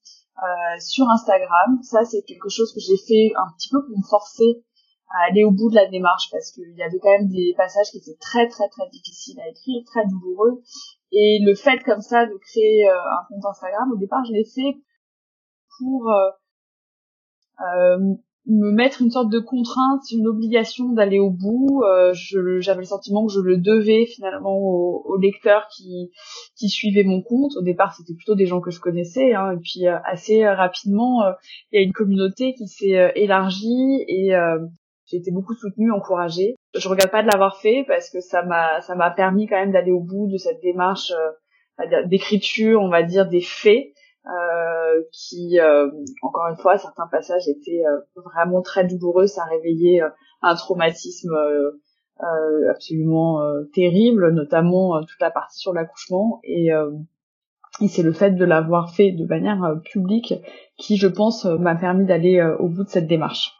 euh, 0.42 0.78
sur 0.80 1.08
Instagram, 1.08 1.78
ça 1.82 2.04
c'est 2.04 2.22
quelque 2.22 2.48
chose 2.48 2.72
que 2.74 2.80
j'ai 2.80 2.96
fait 2.96 3.32
un 3.36 3.52
petit 3.56 3.68
peu 3.70 3.84
pour 3.84 3.96
me 3.96 4.04
forcer 4.08 4.64
à 5.10 5.30
aller 5.30 5.44
au 5.44 5.50
bout 5.50 5.70
de 5.70 5.76
la 5.76 5.86
démarche 5.86 6.28
parce 6.30 6.50
qu'il 6.52 6.74
y 6.76 6.82
avait 6.82 6.98
quand 6.98 7.10
même 7.10 7.28
des 7.28 7.54
passages 7.56 7.90
qui 7.90 7.98
étaient 7.98 8.18
très 8.20 8.48
très 8.48 8.68
très 8.68 8.88
difficiles 8.90 9.40
à 9.40 9.48
écrire, 9.48 9.82
très 9.86 10.04
douloureux. 10.06 10.62
Et 11.12 11.38
le 11.42 11.54
fait 11.54 11.78
comme 11.84 12.00
ça 12.00 12.26
de 12.26 12.36
créer 12.36 12.88
euh, 12.88 12.92
un 12.92 13.24
compte 13.28 13.46
Instagram, 13.46 13.92
au 13.92 13.96
départ 13.96 14.24
je 14.26 14.32
l'ai 14.32 14.44
fait 14.44 14.78
pour 15.78 16.10
euh, 16.10 16.30
euh, 17.60 18.14
me 18.46 18.70
mettre 18.70 19.02
une 19.02 19.10
sorte 19.10 19.30
de 19.30 19.40
contrainte, 19.40 20.02
une 20.12 20.26
obligation 20.28 20.92
d'aller 20.92 21.18
au 21.18 21.30
bout. 21.30 21.82
Euh, 21.82 22.12
j'avais 22.60 22.80
le 22.80 22.84
sentiment 22.84 23.26
que 23.26 23.32
je 23.32 23.40
le 23.40 23.56
devais 23.58 24.06
finalement 24.06 24.56
aux, 24.56 25.16
lecteurs 25.20 25.66
qui, 25.74 26.10
qui 26.56 26.68
suivaient 26.68 27.04
mon 27.04 27.22
compte. 27.22 27.52
Au 27.56 27.62
départ, 27.62 27.94
c'était 27.94 28.14
plutôt 28.14 28.34
des 28.34 28.46
gens 28.46 28.60
que 28.60 28.70
je 28.70 28.80
connaissais, 28.80 29.34
hein, 29.34 29.52
et 29.52 29.56
puis 29.56 29.88
euh, 29.88 29.96
assez 30.04 30.46
rapidement, 30.46 31.24
euh, 31.24 31.32
il 31.72 31.80
y 31.80 31.82
a 31.82 31.84
une 31.84 31.92
communauté 31.92 32.54
qui 32.54 32.68
s'est 32.68 33.12
élargie 33.16 34.04
et 34.06 34.32
j'ai 35.06 35.16
été 35.16 35.30
beaucoup 35.30 35.54
soutenue, 35.54 35.90
encouragée. 35.90 36.54
Je 36.74 36.88
regrette 36.88 37.10
pas 37.10 37.22
de 37.22 37.28
l'avoir 37.28 37.56
fait 37.56 37.84
parce 37.88 38.10
que 38.10 38.20
ça 38.20 38.42
m'a 38.42 38.80
ça 38.82 38.94
m'a 38.94 39.10
permis 39.10 39.46
quand 39.46 39.56
même 39.56 39.72
d'aller 39.72 39.92
au 39.92 40.00
bout 40.00 40.28
de 40.30 40.36
cette 40.36 40.60
démarche 40.62 41.12
d'écriture, 42.06 42.80
on 42.82 42.90
va 42.90 43.02
dire 43.02 43.26
des 43.28 43.40
faits 43.40 43.92
euh, 44.28 45.02
qui, 45.12 45.60
euh, 45.60 45.88
encore 46.22 46.48
une 46.48 46.56
fois, 46.56 46.78
certains 46.78 47.06
passages 47.06 47.46
étaient 47.48 47.84
euh, 47.86 48.00
vraiment 48.24 48.60
très 48.60 48.84
douloureux, 48.84 49.28
ça 49.28 49.44
réveillait 49.44 50.00
un 50.42 50.54
traumatisme 50.56 51.36
absolument 52.68 53.40
terrible, 53.74 54.32
notamment 54.32 55.00
toute 55.02 55.20
la 55.20 55.30
partie 55.30 55.58
sur 55.58 55.72
l'accouchement 55.72 56.40
et 56.44 56.70
et 57.82 57.88
c'est 57.88 58.02
le 58.02 58.12
fait 58.12 58.30
de 58.30 58.44
l'avoir 58.44 58.94
fait 58.94 59.12
de 59.12 59.26
manière 59.26 59.78
publique 59.84 60.32
qui, 60.78 60.96
je 60.96 61.08
pense, 61.08 61.44
m'a 61.44 61.74
permis 61.74 62.06
d'aller 62.06 62.42
au 62.58 62.68
bout 62.68 62.84
de 62.84 62.88
cette 62.88 63.06
démarche. 63.06 63.52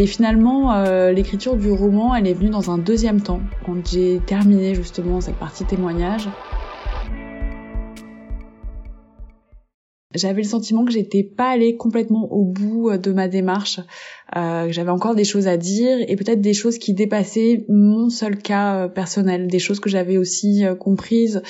Et 0.00 0.06
finalement, 0.06 0.72
euh, 0.72 1.12
l'écriture 1.12 1.56
du 1.56 1.70
roman, 1.70 2.14
elle 2.14 2.26
est 2.26 2.32
venue 2.32 2.48
dans 2.48 2.70
un 2.70 2.78
deuxième 2.78 3.20
temps, 3.20 3.42
quand 3.66 3.86
j'ai 3.86 4.18
terminé 4.26 4.74
justement 4.74 5.20
cette 5.20 5.36
partie 5.36 5.66
témoignage. 5.66 6.26
J'avais 10.14 10.40
le 10.40 10.48
sentiment 10.48 10.86
que 10.86 10.90
j'étais 10.90 11.22
pas 11.22 11.50
allée 11.50 11.76
complètement 11.76 12.32
au 12.32 12.46
bout 12.46 12.88
euh, 12.88 12.96
de 12.96 13.12
ma 13.12 13.28
démarche, 13.28 13.80
euh, 14.38 14.68
que 14.68 14.72
j'avais 14.72 14.90
encore 14.90 15.14
des 15.14 15.24
choses 15.24 15.46
à 15.46 15.58
dire 15.58 15.98
et 16.08 16.16
peut-être 16.16 16.40
des 16.40 16.54
choses 16.54 16.78
qui 16.78 16.94
dépassaient 16.94 17.66
mon 17.68 18.08
seul 18.08 18.38
cas 18.38 18.88
personnel, 18.88 19.48
des 19.48 19.58
choses 19.58 19.80
que 19.80 19.90
j'avais 19.90 20.16
aussi 20.16 20.64
comprises 20.78 21.42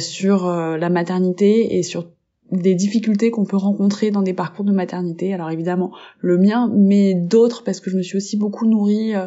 sur 0.00 0.48
la 0.48 0.90
maternité 0.90 1.76
et 1.76 1.84
sur 1.84 2.08
des 2.52 2.74
difficultés 2.74 3.30
qu'on 3.30 3.44
peut 3.44 3.56
rencontrer 3.56 4.10
dans 4.10 4.22
des 4.22 4.34
parcours 4.34 4.64
de 4.64 4.72
maternité. 4.72 5.32
Alors 5.32 5.50
évidemment 5.50 5.92
le 6.20 6.36
mien, 6.38 6.70
mais 6.74 7.14
d'autres 7.14 7.64
parce 7.64 7.80
que 7.80 7.90
je 7.90 7.96
me 7.96 8.02
suis 8.02 8.18
aussi 8.18 8.36
beaucoup 8.36 8.66
nourrie 8.66 9.14
euh, 9.14 9.26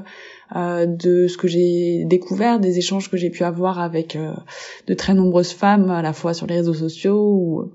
euh, 0.56 0.86
de 0.86 1.28
ce 1.28 1.38
que 1.38 1.48
j'ai 1.48 2.06
découvert, 2.06 2.60
des 2.60 2.78
échanges 2.78 3.10
que 3.10 3.18
j'ai 3.18 3.32
pu 3.32 3.44
avoir 3.44 3.80
avec 3.80 4.16
euh, 4.16 4.34
de 4.88 4.94
très 4.94 5.16
nombreuses 5.16 5.52
femmes, 5.52 5.90
à 5.90 6.04
la 6.04 6.14
fois 6.14 6.34
sur 6.34 6.46
les 6.46 6.58
réseaux 6.58 6.76
sociaux 6.76 7.28
ou, 7.28 7.72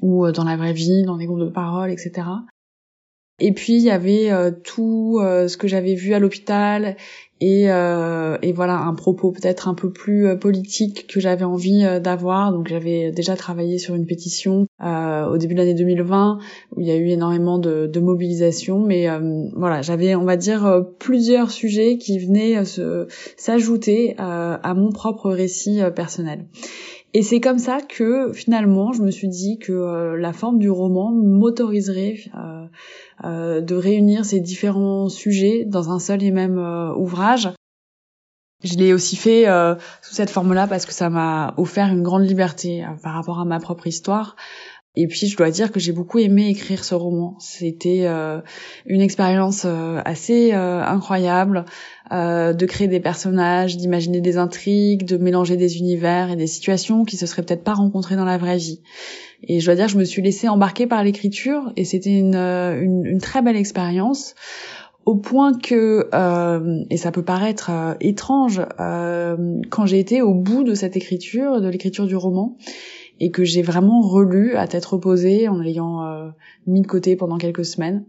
ou 0.00 0.30
dans 0.30 0.44
la 0.44 0.56
vraie 0.56 0.72
vie, 0.72 1.02
dans 1.02 1.16
des 1.16 1.26
groupes 1.26 1.40
de 1.40 1.48
parole, 1.48 1.90
etc. 1.90 2.22
Et 3.38 3.52
puis 3.52 3.74
il 3.74 3.82
y 3.82 3.90
avait 3.90 4.30
tout 4.64 5.20
ce 5.22 5.56
que 5.56 5.68
j'avais 5.68 5.94
vu 5.94 6.14
à 6.14 6.18
l'hôpital 6.18 6.96
et, 7.40 7.70
euh, 7.70 8.36
et 8.42 8.52
voilà 8.52 8.78
un 8.78 8.94
propos 8.94 9.30
peut-être 9.30 9.68
un 9.68 9.74
peu 9.74 9.92
plus 9.92 10.26
euh, 10.26 10.36
politique 10.36 11.06
que 11.06 11.20
j'avais 11.20 11.44
envie 11.44 11.84
euh, 11.84 12.00
d'avoir. 12.00 12.52
Donc 12.52 12.68
j'avais 12.68 13.12
déjà 13.12 13.36
travaillé 13.36 13.78
sur 13.78 13.94
une 13.94 14.06
pétition 14.06 14.66
euh, 14.82 15.26
au 15.26 15.38
début 15.38 15.54
de 15.54 15.60
l'année 15.60 15.74
2020 15.74 16.38
où 16.74 16.80
il 16.80 16.86
y 16.86 16.90
a 16.90 16.96
eu 16.96 17.08
énormément 17.08 17.58
de, 17.58 17.86
de 17.86 18.00
mobilisation, 18.00 18.80
mais 18.80 19.08
euh, 19.08 19.48
voilà 19.54 19.82
j'avais 19.82 20.16
on 20.16 20.24
va 20.24 20.36
dire 20.36 20.84
plusieurs 20.98 21.50
sujets 21.50 21.98
qui 21.98 22.18
venaient 22.18 22.62
s'ajouter 23.36 24.16
à 24.18 24.74
mon 24.74 24.90
propre 24.90 25.30
récit 25.30 25.80
personnel. 25.94 26.46
Et 27.14 27.22
c'est 27.22 27.40
comme 27.40 27.58
ça 27.58 27.80
que 27.80 28.32
finalement 28.32 28.92
je 28.92 29.02
me 29.02 29.10
suis 29.10 29.28
dit 29.28 29.58
que 29.58 30.14
la 30.14 30.32
forme 30.32 30.58
du 30.58 30.70
roman 30.70 31.10
m'autoriserait 31.10 32.18
euh, 33.24 33.60
de 33.60 33.74
réunir 33.74 34.24
ces 34.24 34.38
différents 34.38 35.08
sujets 35.08 35.64
dans 35.64 35.90
un 35.90 35.98
seul 35.98 36.22
et 36.22 36.30
même 36.30 36.56
euh, 36.56 36.94
ouvrage. 36.94 37.48
Je 38.62 38.76
l'ai 38.76 38.92
aussi 38.92 39.16
fait 39.16 39.48
euh, 39.48 39.74
sous 40.02 40.14
cette 40.14 40.30
forme-là 40.30 40.68
parce 40.68 40.86
que 40.86 40.92
ça 40.92 41.10
m'a 41.10 41.52
offert 41.56 41.88
une 41.88 42.04
grande 42.04 42.22
liberté 42.22 42.84
par 43.02 43.14
rapport 43.14 43.40
à 43.40 43.44
ma 43.44 43.58
propre 43.58 43.88
histoire. 43.88 44.36
Et 45.00 45.06
puis 45.06 45.28
je 45.28 45.36
dois 45.36 45.50
dire 45.50 45.70
que 45.70 45.78
j'ai 45.78 45.92
beaucoup 45.92 46.18
aimé 46.18 46.48
écrire 46.48 46.82
ce 46.82 46.96
roman. 46.96 47.36
C'était 47.38 48.04
une 48.84 49.00
expérience 49.00 49.64
assez 49.64 50.52
incroyable 50.52 51.66
de 52.10 52.66
créer 52.66 52.88
des 52.88 52.98
personnages, 52.98 53.76
d'imaginer 53.76 54.20
des 54.20 54.38
intrigues, 54.38 55.04
de 55.04 55.16
mélanger 55.16 55.56
des 55.56 55.78
univers 55.78 56.32
et 56.32 56.36
des 56.36 56.48
situations 56.48 57.04
qui 57.04 57.16
se 57.16 57.26
seraient 57.26 57.42
peut-être 57.42 57.62
pas 57.62 57.74
rencontrées 57.74 58.16
dans 58.16 58.24
la 58.24 58.38
vraie 58.38 58.56
vie. 58.56 58.80
Et 59.44 59.60
je 59.60 59.66
dois 59.66 59.76
dire, 59.76 59.86
je 59.86 59.98
me 59.98 60.04
suis 60.04 60.20
laissée 60.20 60.48
embarquer 60.48 60.88
par 60.88 61.04
l'écriture 61.04 61.72
et 61.76 61.84
c'était 61.84 62.18
une, 62.18 62.34
euh, 62.34 62.80
une, 62.80 63.06
une, 63.06 63.20
très 63.20 63.40
belle 63.40 63.54
expérience 63.54 64.34
au 65.08 65.14
point 65.14 65.54
que, 65.54 66.10
euh, 66.12 66.84
et 66.90 66.98
ça 66.98 67.10
peut 67.10 67.22
paraître 67.22 67.70
euh, 67.70 67.94
étrange, 67.98 68.60
euh, 68.78 69.58
quand 69.70 69.86
j'ai 69.86 69.98
été 69.98 70.20
au 70.20 70.34
bout 70.34 70.64
de 70.64 70.74
cette 70.74 70.98
écriture, 70.98 71.62
de 71.62 71.68
l'écriture 71.68 72.06
du 72.06 72.14
roman, 72.14 72.58
et 73.20 73.30
que 73.30 73.44
j'ai 73.44 73.62
vraiment 73.62 74.00
relu 74.00 74.54
à 74.56 74.66
tête 74.66 74.84
reposée 74.84 75.48
en 75.48 75.58
l'ayant 75.58 76.04
euh, 76.04 76.28
mis 76.66 76.80
de 76.80 76.86
côté 76.86 77.16
pendant 77.16 77.38
quelques 77.38 77.64
semaines, 77.64 78.04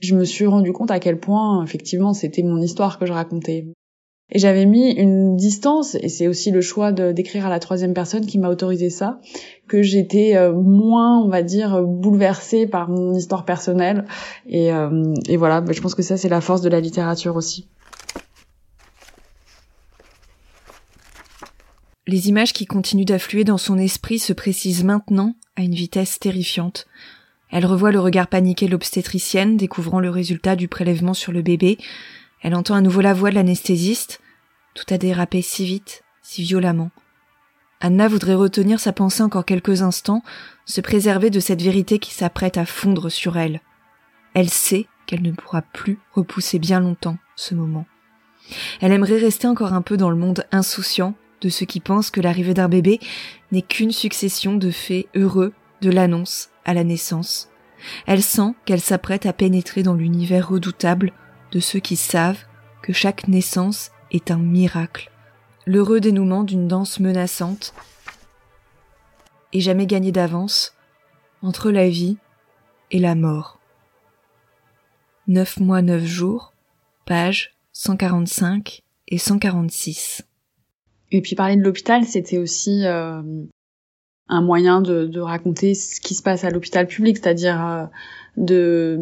je 0.00 0.14
me 0.14 0.24
suis 0.24 0.46
rendu 0.46 0.72
compte 0.72 0.90
à 0.90 1.00
quel 1.00 1.18
point, 1.18 1.62
effectivement, 1.64 2.12
c'était 2.12 2.42
mon 2.42 2.60
histoire 2.60 2.98
que 2.98 3.06
je 3.06 3.12
racontais. 3.12 3.66
Et 4.30 4.38
j'avais 4.38 4.64
mis 4.64 4.90
une 4.92 5.36
distance, 5.36 5.96
et 5.96 6.08
c'est 6.08 6.28
aussi 6.28 6.50
le 6.50 6.62
choix 6.62 6.92
d'écrire 6.92 7.46
à 7.46 7.50
la 7.50 7.60
troisième 7.60 7.92
personne 7.92 8.24
qui 8.24 8.38
m'a 8.38 8.48
autorisé 8.48 8.88
ça, 8.88 9.20
que 9.68 9.82
j'étais 9.82 10.34
euh, 10.34 10.52
moins, 10.52 11.22
on 11.22 11.28
va 11.28 11.42
dire, 11.42 11.82
bouleversée 11.82 12.66
par 12.66 12.88
mon 12.88 13.14
histoire 13.14 13.44
personnelle. 13.44 14.06
Et, 14.48 14.72
euh, 14.72 15.12
et 15.28 15.36
voilà, 15.36 15.60
bah, 15.60 15.72
je 15.72 15.80
pense 15.80 15.94
que 15.94 16.02
ça, 16.02 16.16
c'est 16.16 16.30
la 16.30 16.40
force 16.40 16.62
de 16.62 16.70
la 16.70 16.80
littérature 16.80 17.36
aussi. 17.36 17.68
Les 22.06 22.28
images 22.28 22.52
qui 22.52 22.66
continuent 22.66 23.06
d'affluer 23.06 23.44
dans 23.44 23.58
son 23.58 23.78
esprit 23.78 24.18
se 24.18 24.32
précisent 24.32 24.84
maintenant 24.84 25.34
à 25.56 25.62
une 25.62 25.74
vitesse 25.74 26.18
terrifiante. 26.18 26.86
Elle 27.50 27.64
revoit 27.64 27.92
le 27.92 28.00
regard 28.00 28.26
paniqué 28.26 28.66
de 28.66 28.72
l'obstétricienne 28.72 29.56
découvrant 29.56 30.00
le 30.00 30.10
résultat 30.10 30.56
du 30.56 30.68
prélèvement 30.68 31.14
sur 31.14 31.32
le 31.32 31.40
bébé, 31.40 31.78
elle 32.44 32.54
entend 32.54 32.74
à 32.74 32.82
nouveau 32.82 33.00
la 33.00 33.14
voix 33.14 33.30
de 33.30 33.36
l'anesthésiste. 33.36 34.20
Tout 34.74 34.84
a 34.90 34.98
dérapé 34.98 35.40
si 35.40 35.64
vite, 35.64 36.04
si 36.20 36.42
violemment. 36.42 36.90
Anna 37.80 38.06
voudrait 38.06 38.34
retenir 38.34 38.80
sa 38.80 38.92
pensée 38.92 39.22
encore 39.22 39.46
quelques 39.46 39.80
instants, 39.80 40.22
se 40.66 40.82
préserver 40.82 41.30
de 41.30 41.40
cette 41.40 41.62
vérité 41.62 41.98
qui 41.98 42.12
s'apprête 42.12 42.58
à 42.58 42.66
fondre 42.66 43.10
sur 43.10 43.38
elle. 43.38 43.62
Elle 44.34 44.50
sait 44.50 44.86
qu'elle 45.06 45.22
ne 45.22 45.32
pourra 45.32 45.62
plus 45.62 45.98
repousser 46.12 46.58
bien 46.58 46.80
longtemps 46.80 47.16
ce 47.34 47.54
moment. 47.54 47.86
Elle 48.82 48.92
aimerait 48.92 49.16
rester 49.16 49.46
encore 49.46 49.72
un 49.72 49.82
peu 49.82 49.96
dans 49.96 50.10
le 50.10 50.16
monde 50.16 50.44
insouciant 50.52 51.14
de 51.44 51.50
ceux 51.50 51.66
qui 51.66 51.80
pensent 51.80 52.10
que 52.10 52.22
l'arrivée 52.22 52.54
d'un 52.54 52.68
bébé 52.68 52.98
n'est 53.52 53.62
qu'une 53.62 53.92
succession 53.92 54.56
de 54.56 54.70
faits 54.70 55.06
heureux 55.14 55.52
de 55.82 55.90
l'annonce 55.90 56.48
à 56.64 56.72
la 56.72 56.84
naissance. 56.84 57.50
Elle 58.06 58.22
sent 58.22 58.54
qu'elle 58.64 58.80
s'apprête 58.80 59.26
à 59.26 59.34
pénétrer 59.34 59.82
dans 59.82 59.94
l'univers 59.94 60.48
redoutable 60.48 61.12
de 61.52 61.60
ceux 61.60 61.80
qui 61.80 61.96
savent 61.96 62.42
que 62.82 62.94
chaque 62.94 63.28
naissance 63.28 63.90
est 64.10 64.30
un 64.30 64.38
miracle, 64.38 65.10
l'heureux 65.66 66.00
dénouement 66.00 66.44
d'une 66.44 66.66
danse 66.66 66.98
menaçante, 66.98 67.74
et 69.52 69.60
jamais 69.60 69.86
gagné 69.86 70.12
d'avance 70.12 70.74
entre 71.42 71.70
la 71.70 71.88
vie 71.88 72.16
et 72.90 72.98
la 72.98 73.14
mort. 73.14 73.60
Neuf 75.28 75.60
mois, 75.60 75.82
neuf 75.82 76.04
jours, 76.04 76.54
pages 77.04 77.54
145 77.72 78.82
et 79.08 79.18
146. 79.18 80.24
Et 81.14 81.20
puis 81.20 81.36
parler 81.36 81.56
de 81.56 81.62
l'hôpital, 81.62 82.04
c'était 82.04 82.38
aussi 82.38 82.84
euh, 82.84 83.22
un 84.28 84.42
moyen 84.42 84.80
de, 84.82 85.20
raconter 85.20 85.74
ce 85.74 86.00
qui 86.00 86.14
se 86.14 86.22
passe 86.22 86.44
à 86.44 86.50
l'hôpital 86.50 86.86
public, 86.86 87.18
c'est-à-dire 87.18 87.64
euh, 87.64 87.84
de 88.36 88.98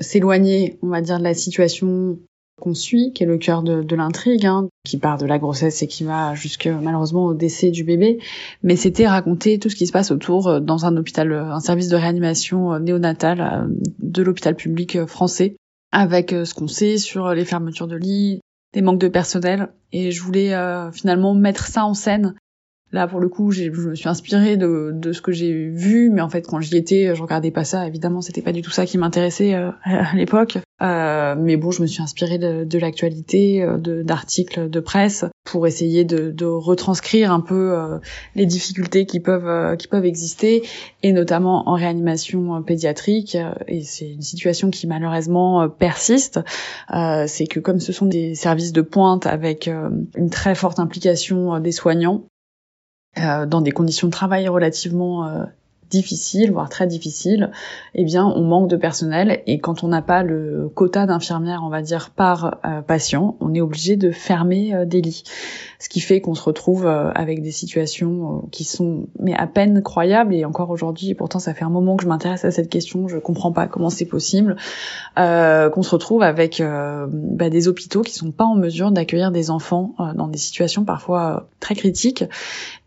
s'éloigner, 0.00 0.78
on 0.82 0.88
va 0.88 1.00
dire, 1.00 1.18
de 1.18 1.24
la 1.24 1.34
situation 1.34 2.18
qu'on 2.60 2.74
suit, 2.74 3.12
qui 3.12 3.24
est 3.24 3.26
le 3.26 3.38
cœur 3.38 3.62
de, 3.62 3.94
l'intrigue, 3.94 4.46
hein, 4.46 4.68
qui 4.84 4.98
part 4.98 5.18
de 5.18 5.26
la 5.26 5.38
grossesse 5.38 5.82
et 5.82 5.86
qui 5.86 6.04
va 6.04 6.34
jusque 6.34 6.66
malheureusement 6.66 7.26
au 7.26 7.34
décès 7.34 7.70
du 7.70 7.84
bébé. 7.84 8.18
Mais 8.62 8.76
c'était 8.76 9.06
raconter 9.06 9.58
tout 9.58 9.68
ce 9.68 9.76
qui 9.76 9.86
se 9.86 9.92
passe 9.92 10.10
autour 10.10 10.48
euh, 10.48 10.60
dans 10.60 10.86
un 10.86 10.96
hôpital, 10.96 11.32
euh, 11.32 11.52
un 11.52 11.60
service 11.60 11.88
de 11.88 11.96
réanimation 11.96 12.72
euh, 12.72 12.78
néonatale 12.78 13.68
de 13.98 14.22
l'hôpital 14.22 14.54
public 14.54 15.04
français, 15.06 15.56
avec 15.92 16.30
ce 16.30 16.54
qu'on 16.54 16.68
sait 16.68 16.98
sur 16.98 17.34
les 17.34 17.44
fermetures 17.44 17.86
de 17.86 17.96
lits, 17.96 18.40
des 18.74 18.82
manques 18.82 19.00
de 19.00 19.08
personnel. 19.08 19.68
Et 19.92 20.10
je 20.10 20.22
voulais 20.22 20.52
finalement 20.92 21.34
mettre 21.34 21.66
ça 21.66 21.84
en 21.84 21.94
scène 21.94 22.34
Là, 22.94 23.08
pour 23.08 23.18
le 23.18 23.28
coup, 23.28 23.50
je 23.50 23.70
me 23.70 23.96
suis 23.96 24.08
inspirée 24.08 24.56
de, 24.56 24.92
de 24.94 25.12
ce 25.12 25.20
que 25.20 25.32
j'ai 25.32 25.52
vu, 25.52 26.10
mais 26.10 26.20
en 26.20 26.28
fait, 26.28 26.46
quand 26.46 26.60
j'y 26.60 26.76
étais, 26.76 27.12
je 27.12 27.20
regardais 27.20 27.50
pas 27.50 27.64
ça. 27.64 27.88
Évidemment, 27.88 28.20
c'était 28.20 28.40
pas 28.40 28.52
du 28.52 28.62
tout 28.62 28.70
ça 28.70 28.86
qui 28.86 28.98
m'intéressait 28.98 29.52
euh, 29.54 29.72
à 29.82 30.14
l'époque. 30.14 30.58
Euh, 30.80 31.34
mais 31.36 31.56
bon, 31.56 31.72
je 31.72 31.82
me 31.82 31.86
suis 31.86 32.02
inspirée 32.02 32.38
de, 32.38 32.62
de 32.64 32.78
l'actualité, 32.78 33.62
euh, 33.62 33.78
d'articles 34.04 34.70
de, 34.70 34.80
presse 34.80 35.24
pour 35.44 35.66
essayer 35.66 36.04
de, 36.04 36.30
de 36.30 36.44
retranscrire 36.44 37.32
un 37.32 37.40
peu 37.40 37.72
euh, 37.72 37.98
les 38.36 38.46
difficultés 38.46 39.06
qui 39.06 39.18
peuvent 39.18 39.76
qui 39.76 39.88
peuvent 39.88 40.04
exister, 40.04 40.62
et 41.02 41.12
notamment 41.12 41.68
en 41.68 41.74
réanimation 41.74 42.62
pédiatrique. 42.62 43.36
Et 43.66 43.82
c'est 43.82 44.08
une 44.08 44.22
situation 44.22 44.70
qui 44.70 44.86
malheureusement 44.86 45.68
persiste. 45.68 46.40
c'est 46.90 47.46
que 47.46 47.60
comme 47.60 47.80
ce 47.80 47.92
sont 47.92 48.06
des 48.06 48.34
services 48.34 48.72
de 48.72 48.82
pointe 48.82 49.26
avec 49.26 49.68
une 49.68 50.30
très 50.30 50.54
forte 50.54 50.78
implication 50.78 51.58
des 51.60 51.72
soignants, 51.72 52.24
dans 53.16 53.60
des 53.60 53.72
conditions 53.72 54.08
de 54.08 54.12
travail 54.12 54.48
relativement 54.48 55.26
euh, 55.26 55.44
difficile, 55.90 56.52
voire 56.52 56.68
très 56.68 56.86
difficile, 56.86 57.50
eh 57.94 58.04
bien, 58.04 58.26
on 58.26 58.42
manque 58.42 58.68
de 58.68 58.76
personnel 58.76 59.42
et 59.46 59.58
quand 59.58 59.84
on 59.84 59.88
n'a 59.88 60.02
pas 60.02 60.22
le 60.22 60.70
quota 60.74 61.06
d'infirmières, 61.06 61.62
on 61.64 61.68
va 61.68 61.82
dire, 61.82 62.10
par 62.10 62.58
euh, 62.64 62.82
patient, 62.82 63.36
on 63.40 63.54
est 63.54 63.60
obligé 63.60 63.96
de 63.96 64.10
fermer 64.10 64.74
euh, 64.74 64.84
des 64.84 65.00
lits. 65.00 65.24
Ce 65.78 65.88
qui 65.88 66.00
fait 66.00 66.20
qu'on 66.20 66.34
se 66.34 66.42
retrouve 66.42 66.86
euh, 66.86 67.10
avec 67.14 67.42
des 67.42 67.50
situations 67.50 68.48
qui 68.50 68.64
sont 68.64 69.06
mais 69.18 69.34
à 69.34 69.46
peine 69.46 69.82
croyables 69.82 70.34
et 70.34 70.44
encore 70.44 70.70
aujourd'hui, 70.70 71.10
et 71.10 71.14
pourtant 71.14 71.38
ça 71.38 71.54
fait 71.54 71.64
un 71.64 71.70
moment 71.70 71.96
que 71.96 72.04
je 72.04 72.08
m'intéresse 72.08 72.44
à 72.44 72.50
cette 72.50 72.68
question, 72.68 73.08
je 73.08 73.18
comprends 73.18 73.52
pas 73.52 73.66
comment 73.66 73.90
c'est 73.90 74.04
possible, 74.04 74.56
qu'on 75.16 75.82
se 75.82 75.90
retrouve 75.90 76.22
avec 76.22 76.62
bah, 76.62 77.50
des 77.50 77.68
hôpitaux 77.68 78.02
qui 78.02 78.12
sont 78.14 78.30
pas 78.30 78.44
en 78.44 78.54
mesure 78.54 78.90
d'accueillir 78.90 79.30
des 79.30 79.50
enfants 79.50 79.94
dans 80.14 80.28
des 80.28 80.38
situations 80.38 80.84
parfois 80.84 81.48
très 81.60 81.74
critiques. 81.74 82.24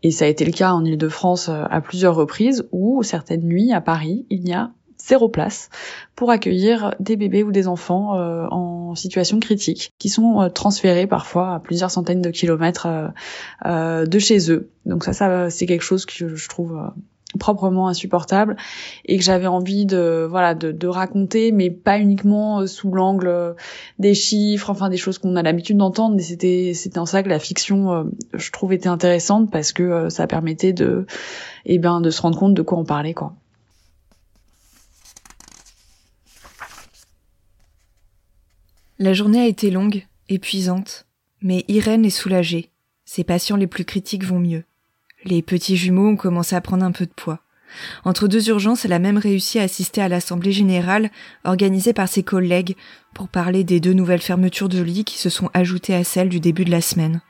Et 0.02 0.10
ça 0.10 0.24
a 0.24 0.28
été 0.28 0.44
le 0.44 0.52
cas 0.52 0.72
en 0.72 0.84
Ile-de-France 0.84 1.48
à 1.48 1.80
plusieurs 1.80 2.14
reprises 2.14 2.66
où 2.72 2.87
certaines 3.02 3.42
nuits 3.42 3.72
à 3.72 3.80
Paris, 3.80 4.26
il 4.30 4.42
n'y 4.42 4.54
a 4.54 4.70
zéro 4.98 5.28
place 5.28 5.70
pour 6.16 6.30
accueillir 6.30 6.94
des 7.00 7.16
bébés 7.16 7.42
ou 7.42 7.52
des 7.52 7.68
enfants 7.68 8.16
euh, 8.16 8.46
en 8.50 8.94
situation 8.94 9.38
critique, 9.40 9.92
qui 9.98 10.08
sont 10.08 10.40
euh, 10.40 10.48
transférés 10.48 11.06
parfois 11.06 11.54
à 11.54 11.60
plusieurs 11.60 11.90
centaines 11.90 12.20
de 12.20 12.30
kilomètres 12.30 12.88
euh, 13.64 14.06
de 14.06 14.18
chez 14.18 14.50
eux. 14.50 14.70
Donc 14.86 15.04
ça, 15.04 15.12
ça 15.12 15.50
c'est 15.50 15.66
quelque 15.66 15.84
chose 15.84 16.04
que 16.04 16.34
je 16.34 16.48
trouve 16.48 16.80
proprement 17.38 17.88
insupportable 17.88 18.56
et 19.04 19.18
que 19.18 19.22
j'avais 19.22 19.46
envie 19.46 19.84
de 19.84 20.26
voilà 20.28 20.54
de, 20.54 20.86
raconter 20.86 21.52
mais 21.52 21.70
pas 21.70 21.98
uniquement 21.98 22.66
sous 22.66 22.90
l'angle 22.90 23.54
des 23.98 24.14
chiffres 24.14 24.70
enfin 24.70 24.88
des 24.88 24.96
choses 24.96 25.18
qu'on 25.18 25.36
a 25.36 25.42
l'habitude 25.42 25.76
d'entendre 25.76 26.16
mais 26.16 26.22
c'était 26.22 26.72
c'était 26.74 26.98
en 26.98 27.04
ça 27.04 27.22
que 27.22 27.28
la 27.28 27.38
fiction 27.38 28.10
je 28.32 28.50
trouve 28.50 28.72
était 28.72 28.88
intéressante 28.88 29.50
parce 29.50 29.72
que 29.72 30.08
ça 30.08 30.26
permettait 30.26 30.72
de 30.72 31.04
eh 31.66 31.78
ben 31.78 32.00
de 32.00 32.08
se 32.08 32.22
rendre 32.22 32.38
compte 32.38 32.54
de 32.54 32.62
quoi 32.62 32.78
on 32.78 32.84
parlait 32.84 33.14
quoi. 33.14 33.34
La 39.00 39.12
journée 39.12 39.40
a 39.40 39.46
été 39.46 39.70
longue, 39.70 40.08
épuisante, 40.28 41.06
mais 41.40 41.64
Irène 41.68 42.04
est 42.04 42.10
soulagée. 42.10 42.72
Ses 43.04 43.22
patients 43.22 43.54
les 43.54 43.68
plus 43.68 43.84
critiques 43.84 44.24
vont 44.24 44.40
mieux. 44.40 44.64
Les 45.24 45.42
petits 45.42 45.76
jumeaux 45.76 46.08
ont 46.08 46.16
commencé 46.16 46.54
à 46.54 46.60
prendre 46.60 46.84
un 46.84 46.92
peu 46.92 47.06
de 47.06 47.12
poids. 47.14 47.40
Entre 48.04 48.28
deux 48.28 48.48
urgences, 48.48 48.84
elle 48.84 48.92
a 48.92 48.98
même 48.98 49.18
réussi 49.18 49.58
à 49.58 49.62
assister 49.62 50.00
à 50.00 50.08
l'assemblée 50.08 50.52
générale 50.52 51.10
organisée 51.44 51.92
par 51.92 52.08
ses 52.08 52.22
collègues 52.22 52.76
pour 53.14 53.28
parler 53.28 53.64
des 53.64 53.80
deux 53.80 53.92
nouvelles 53.92 54.22
fermetures 54.22 54.68
de 54.68 54.80
lits 54.80 55.04
qui 55.04 55.18
se 55.18 55.28
sont 55.28 55.50
ajoutées 55.54 55.94
à 55.94 56.04
celles 56.04 56.28
du 56.28 56.40
début 56.40 56.64
de 56.64 56.70
la 56.70 56.80
semaine. 56.80 57.20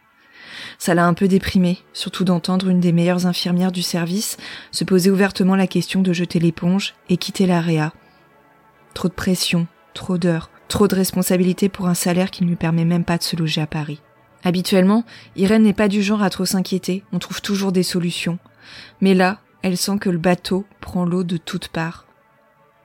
Ça 0.79 0.95
l'a 0.95 1.07
un 1.07 1.15
peu 1.15 1.29
déprimée, 1.29 1.79
surtout 1.93 2.25
d'entendre 2.25 2.69
une 2.69 2.81
des 2.81 2.93
meilleures 2.93 3.27
infirmières 3.27 3.73
du 3.73 3.83
service 3.83 4.37
se 4.71 4.85
poser 4.85 5.11
ouvertement 5.11 5.57
la 5.57 5.67
question 5.67 6.03
de 6.03 6.13
jeter 6.13 6.39
l'éponge 6.39 6.95
et 7.09 7.17
quitter 7.17 7.47
l'AREA. 7.47 7.93
Trop 8.95 9.09
de 9.09 9.15
pression, 9.15 9.67
trop 9.95 10.19
d'heures, 10.19 10.51
trop 10.69 10.89
de 10.89 10.95
responsabilités 10.95 11.69
pour 11.69 11.89
un 11.89 11.95
salaire 11.95 12.31
qui 12.31 12.45
ne 12.45 12.49
lui 12.49 12.57
permet 12.57 12.85
même 12.85 13.05
pas 13.05 13.19
de 13.19 13.23
se 13.23 13.37
loger 13.37 13.61
à 13.61 13.67
Paris. 13.67 14.01
Habituellement, 14.45 15.05
Irène 15.37 15.65
n'est 15.65 15.73
pas 15.73 15.89
du 15.89 16.03
genre 16.03 16.23
à 16.23 16.31
trop 16.31 16.45
s'inquiéter, 16.45 17.03
on 17.13 17.19
trouve 17.19 17.43
toujours 17.43 17.73
des 17.73 17.83
solutions. 17.83 18.39
Mais 19.01 19.15
là, 19.15 19.41
elle 19.63 19.77
sent 19.77 19.99
que 19.99 20.11
le 20.11 20.19
bateau 20.19 20.65
prend 20.81 21.05
l'eau 21.05 21.25
de 21.25 21.37
toutes 21.37 21.69
parts. 21.69 22.07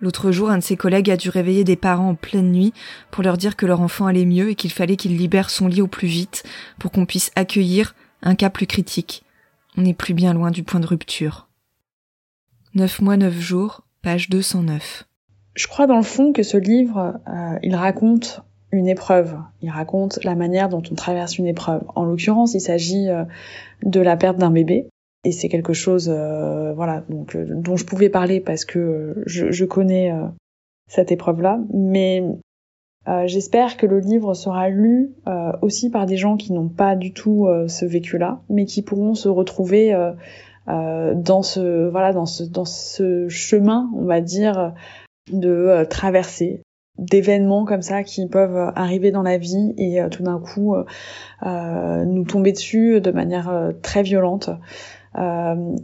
L'autre 0.02 0.32
jour, 0.32 0.50
un 0.50 0.58
de 0.58 0.64
ses 0.64 0.76
collègues 0.76 1.10
a 1.12 1.18
dû 1.18 1.30
réveiller 1.30 1.64
des 1.64 1.78
parents 1.78 2.10
en 2.10 2.16
pleine 2.16 2.52
nuit 2.52 2.74
pour 3.10 3.24
leur 3.24 3.38
dire 3.38 3.56
que 3.56 3.66
leur 3.66 3.80
enfant 3.80 4.06
allait 4.06 4.26
mieux 4.26 4.50
et 4.50 4.56
qu'il 4.56 4.72
fallait 4.72 4.98
qu'il 4.98 5.16
libère 5.16 5.50
son 5.50 5.68
lit 5.68 5.82
au 5.82 5.88
plus 5.88 6.10
vite 6.10 6.44
pour 6.78 6.92
qu'on 6.92 7.06
puisse 7.06 7.32
accueillir 7.36 7.96
un 8.22 8.36
cas 8.36 8.50
plus 8.50 8.68
critique. 8.68 9.24
On 9.78 9.84
n'est 9.84 9.94
plus 9.94 10.14
bien 10.14 10.34
loin 10.34 10.52
du 10.52 10.64
point 10.64 10.82
de 10.82 10.88
rupture. 10.88 11.48
Neuf 12.76 13.02
mois, 13.02 13.16
neuf 13.16 13.40
jours, 13.40 13.86
page 14.02 14.30
209. 14.30 15.06
Je 15.56 15.68
crois 15.68 15.88
dans 15.88 15.98
le 15.98 16.04
fond 16.04 16.34
que 16.34 16.44
ce 16.44 16.58
livre, 16.58 17.20
euh, 17.28 17.60
il 17.64 17.76
raconte 17.76 18.42
une 18.74 18.88
épreuve. 18.88 19.38
Il 19.62 19.70
raconte 19.70 20.22
la 20.24 20.36
manière 20.36 20.68
dont 20.68 20.82
on 20.92 20.96
traverse 20.96 21.38
une 21.38 21.46
épreuve. 21.46 21.84
En 21.96 22.06
l'occurrence, 22.06 22.56
il 22.56 22.60
s'agit 22.60 23.08
euh, 23.08 23.24
de 23.84 24.02
la 24.02 24.18
perte 24.18 24.38
d'un 24.38 24.50
bébé. 24.50 24.88
Et 25.24 25.32
c'est 25.32 25.48
quelque 25.48 25.74
chose, 25.74 26.10
euh, 26.12 26.74
voilà, 26.74 27.04
donc 27.08 27.36
euh, 27.36 27.46
dont 27.50 27.78
je 27.78 27.86
pouvais 27.86 28.10
parler 28.10 28.42
parce 28.42 28.66
que 28.66 29.24
je, 29.26 29.64
connais 29.64 30.12
cette 30.90 31.12
épreuve-là. 31.12 31.60
Mais 31.72 32.24
j'espère 33.26 33.78
que 33.78 33.86
le 33.86 34.00
livre 34.00 34.34
sera 34.34 34.70
lu 34.70 35.14
aussi 35.62 35.90
par 35.90 36.06
des 36.08 36.18
gens 36.18 36.36
qui 36.36 36.52
n'ont 36.52 36.68
pas 36.68 36.96
du 36.96 37.14
tout 37.14 37.48
ce 37.68 37.86
vécu-là, 37.86 38.42
mais 38.50 38.66
qui 38.66 38.82
pourront 38.82 39.14
se 39.14 39.30
retrouver 39.30 39.94
dans 40.68 41.42
ce, 41.42 41.88
voilà, 41.90 42.12
dans 42.12 42.26
ce, 42.26 42.44
dans 42.44 42.66
ce 42.66 43.30
chemin, 43.30 43.90
on 43.96 44.04
va 44.04 44.20
dire, 44.20 44.74
de 45.32 45.86
traverser 45.90 46.63
d'événements 47.00 47.66
comme 47.66 47.82
ça 47.82 48.04
qui 48.04 48.28
peuvent 48.28 48.72
arriver 48.76 49.12
dans 49.12 49.24
la 49.24 49.38
vie 49.38 49.74
et 49.78 50.00
euh, 50.00 50.10
tout 50.10 50.24
d'un 50.24 50.40
coup 50.40 50.76
euh, 50.76 50.84
euh, 51.44 52.06
nous 52.06 52.24
tomber 52.24 52.52
dessus 52.52 53.02
de 53.02 53.12
manière 53.12 53.72
très 53.82 54.04
violente. 54.04 54.50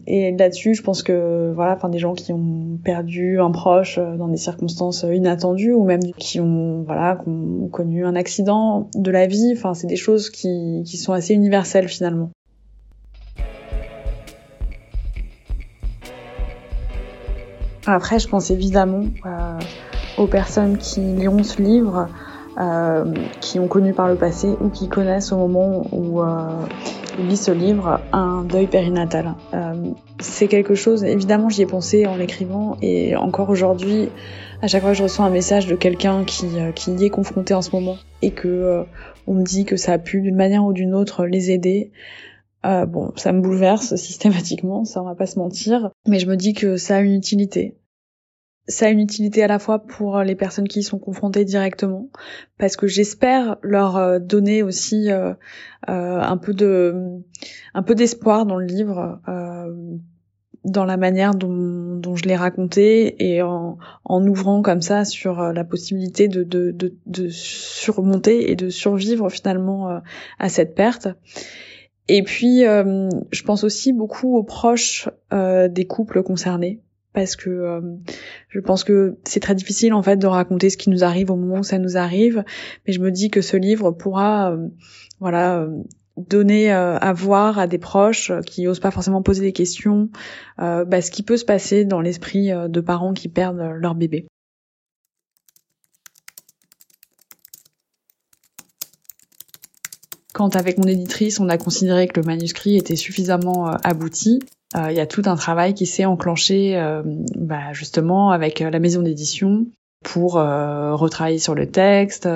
et 0.07 0.35
là-dessus, 0.37 0.75
je 0.75 0.83
pense 0.83 1.03
que 1.03 1.51
voilà, 1.53 1.73
enfin 1.73 1.89
des 1.89 1.99
gens 1.99 2.13
qui 2.13 2.31
ont 2.33 2.79
perdu 2.83 3.39
un 3.39 3.51
proche 3.51 3.99
dans 3.99 4.27
des 4.27 4.37
circonstances 4.37 5.03
inattendues 5.03 5.73
ou 5.73 5.83
même 5.83 6.01
qui 6.17 6.39
ont 6.39 6.83
voilà, 6.83 7.19
qui 7.23 7.29
ont 7.29 7.67
connu 7.71 8.05
un 8.05 8.15
accident 8.15 8.89
de 8.95 9.11
la 9.11 9.27
vie, 9.27 9.53
enfin 9.55 9.73
c'est 9.73 9.87
des 9.87 9.95
choses 9.95 10.29
qui, 10.29 10.83
qui 10.85 10.97
sont 10.97 11.13
assez 11.13 11.33
universelles 11.33 11.87
finalement. 11.87 12.29
Après, 17.85 18.19
je 18.19 18.27
pense 18.27 18.51
évidemment 18.51 19.05
aux 20.19 20.27
personnes 20.27 20.77
qui 20.77 20.99
liront 20.99 21.43
ce 21.43 21.61
livre, 21.61 22.07
euh, 22.59 23.05
qui 23.39 23.59
ont 23.59 23.67
connu 23.67 23.93
par 23.93 24.07
le 24.07 24.15
passé 24.15 24.49
ou 24.61 24.69
qui 24.69 24.89
connaissent 24.89 25.31
au 25.31 25.37
moment 25.37 25.87
où 25.91 26.21
euh, 26.21 26.49
ils 27.17 27.27
lisent 27.27 27.43
ce 27.43 27.51
livre 27.51 28.01
un 28.11 28.43
deuil 28.43 28.67
périnatal. 28.67 29.35
Euh, 29.53 29.73
c'est 30.19 30.47
quelque 30.47 30.75
chose, 30.75 31.03
évidemment 31.03 31.49
j'y 31.49 31.61
ai 31.61 31.65
pensé 31.65 32.05
en 32.05 32.17
l'écrivant 32.17 32.77
et 32.81 33.15
encore 33.15 33.49
aujourd'hui, 33.49 34.09
à 34.61 34.67
chaque 34.67 34.81
fois 34.81 34.91
que 34.91 34.97
je 34.97 35.03
reçois 35.03 35.25
un 35.25 35.29
message 35.29 35.67
de 35.67 35.75
quelqu'un 35.75 36.25
qui, 36.25 36.47
euh, 36.55 36.71
qui 36.71 36.91
y 36.91 37.05
est 37.05 37.09
confronté 37.09 37.53
en 37.53 37.61
ce 37.61 37.71
moment 37.71 37.97
et 38.21 38.31
que 38.31 38.83
on 39.25 39.35
me 39.35 39.43
dit 39.43 39.63
que 39.63 39.77
ça 39.77 39.93
a 39.93 39.97
pu 39.97 40.21
d'une 40.21 40.35
manière 40.35 40.65
ou 40.65 40.73
d'une 40.73 40.93
autre 40.93 41.25
les 41.25 41.51
aider, 41.51 41.91
euh, 42.65 42.85
bon, 42.85 43.13
ça 43.15 43.31
me 43.31 43.41
bouleverse 43.41 43.95
systématiquement, 43.95 44.85
ça 44.85 45.01
on 45.01 45.05
va 45.05 45.15
pas 45.15 45.25
se 45.25 45.39
mentir, 45.39 45.91
mais 46.07 46.19
je 46.19 46.27
me 46.27 46.35
dis 46.35 46.53
que 46.53 46.77
ça 46.77 46.97
a 46.97 46.99
une 46.99 47.13
utilité 47.13 47.75
ça 48.69 48.85
a 48.85 48.89
une 48.89 48.99
utilité 48.99 49.43
à 49.43 49.47
la 49.47 49.59
fois 49.59 49.79
pour 49.79 50.19
les 50.19 50.35
personnes 50.35 50.67
qui 50.67 50.79
y 50.79 50.83
sont 50.83 50.99
confrontées 50.99 51.43
directement, 51.43 52.09
parce 52.57 52.77
que 52.77 52.87
j'espère 52.87 53.57
leur 53.63 53.97
euh, 53.97 54.19
donner 54.19 54.61
aussi 54.61 55.11
euh, 55.11 55.33
euh, 55.89 56.19
un 56.21 56.37
peu 56.37 56.53
de, 56.53 57.19
un 57.73 57.83
peu 57.83 57.95
d'espoir 57.95 58.45
dans 58.45 58.57
le 58.57 58.65
livre, 58.65 59.19
dans 60.65 60.85
la 60.85 60.97
manière 60.97 61.33
dont, 61.33 61.95
dont 61.95 62.15
je 62.15 62.25
l'ai 62.25 62.35
raconté 62.35 63.31
et 63.33 63.41
en, 63.41 63.77
en, 64.03 64.27
ouvrant 64.27 64.61
comme 64.61 64.81
ça 64.81 65.03
sur 65.03 65.41
la 65.41 65.63
possibilité 65.63 66.27
de, 66.27 66.43
de, 66.43 66.71
de, 66.71 66.93
de 67.07 67.29
surmonter 67.29 68.51
et 68.51 68.55
de 68.55 68.69
survivre 68.69 69.29
finalement 69.29 70.01
à 70.37 70.49
cette 70.49 70.75
perte. 70.75 71.07
Et 72.07 72.23
puis, 72.23 72.59
je 72.63 73.43
pense 73.43 73.63
aussi 73.63 73.93
beaucoup 73.93 74.35
aux 74.35 74.43
proches 74.43 75.09
des 75.31 75.87
couples 75.87 76.23
concernés 76.23 76.81
parce 77.13 77.35
que 77.35 77.49
euh, 77.49 77.81
je 78.49 78.59
pense 78.59 78.83
que 78.83 79.17
c'est 79.23 79.39
très 79.39 79.55
difficile 79.55 79.93
en 79.93 80.03
fait 80.03 80.17
de 80.17 80.27
raconter 80.27 80.69
ce 80.69 80.77
qui 80.77 80.89
nous 80.89 81.03
arrive 81.03 81.31
au 81.31 81.35
moment 81.35 81.59
où 81.59 81.63
ça 81.63 81.79
nous 81.79 81.97
arrive, 81.97 82.43
mais 82.85 82.93
je 82.93 82.99
me 82.99 83.11
dis 83.11 83.29
que 83.29 83.41
ce 83.41 83.57
livre 83.57 83.91
pourra, 83.91 84.51
euh, 84.51 84.67
voilà, 85.19 85.59
euh, 85.59 85.69
donner 86.17 86.69
à 86.69 87.13
voir 87.13 87.59
à 87.59 87.67
des 87.67 87.77
proches 87.77 88.33
qui 88.45 88.67
osent 88.67 88.81
pas 88.81 88.91
forcément 88.91 89.21
poser 89.21 89.41
des 89.41 89.53
questions, 89.53 90.09
bah, 90.57 91.01
ce 91.01 91.11
qui 91.11 91.23
peut 91.23 91.37
se 91.37 91.45
passer 91.45 91.85
dans 91.85 92.01
l'esprit 92.01 92.49
de 92.51 92.81
parents 92.81 93.13
qui 93.13 93.29
perdent 93.29 93.71
leur 93.77 93.95
bébé. 93.95 94.27
Quand 100.39 100.55
avec 100.55 100.77
mon 100.79 100.85
éditrice, 100.85 101.39
on 101.39 101.49
a 101.49 101.57
considéré 101.57 102.07
que 102.07 102.19
le 102.19 102.25
manuscrit 102.25 102.77
était 102.77 102.95
suffisamment 102.95 103.67
abouti, 103.83 104.39
il 104.75 104.93
y 104.93 104.99
a 104.99 105.05
tout 105.05 105.23
un 105.25 105.35
travail 105.35 105.73
qui 105.73 105.85
s'est 105.85 106.05
enclenché 106.05 106.81
bah, 107.35 107.73
justement 107.73 108.31
avec 108.31 108.59
la 108.59 108.79
maison 108.79 109.01
d'édition 109.01 109.65
pour 110.03 110.33
retravailler 110.33 111.39
sur 111.39 111.55
le 111.55 111.69
texte, 111.69 112.27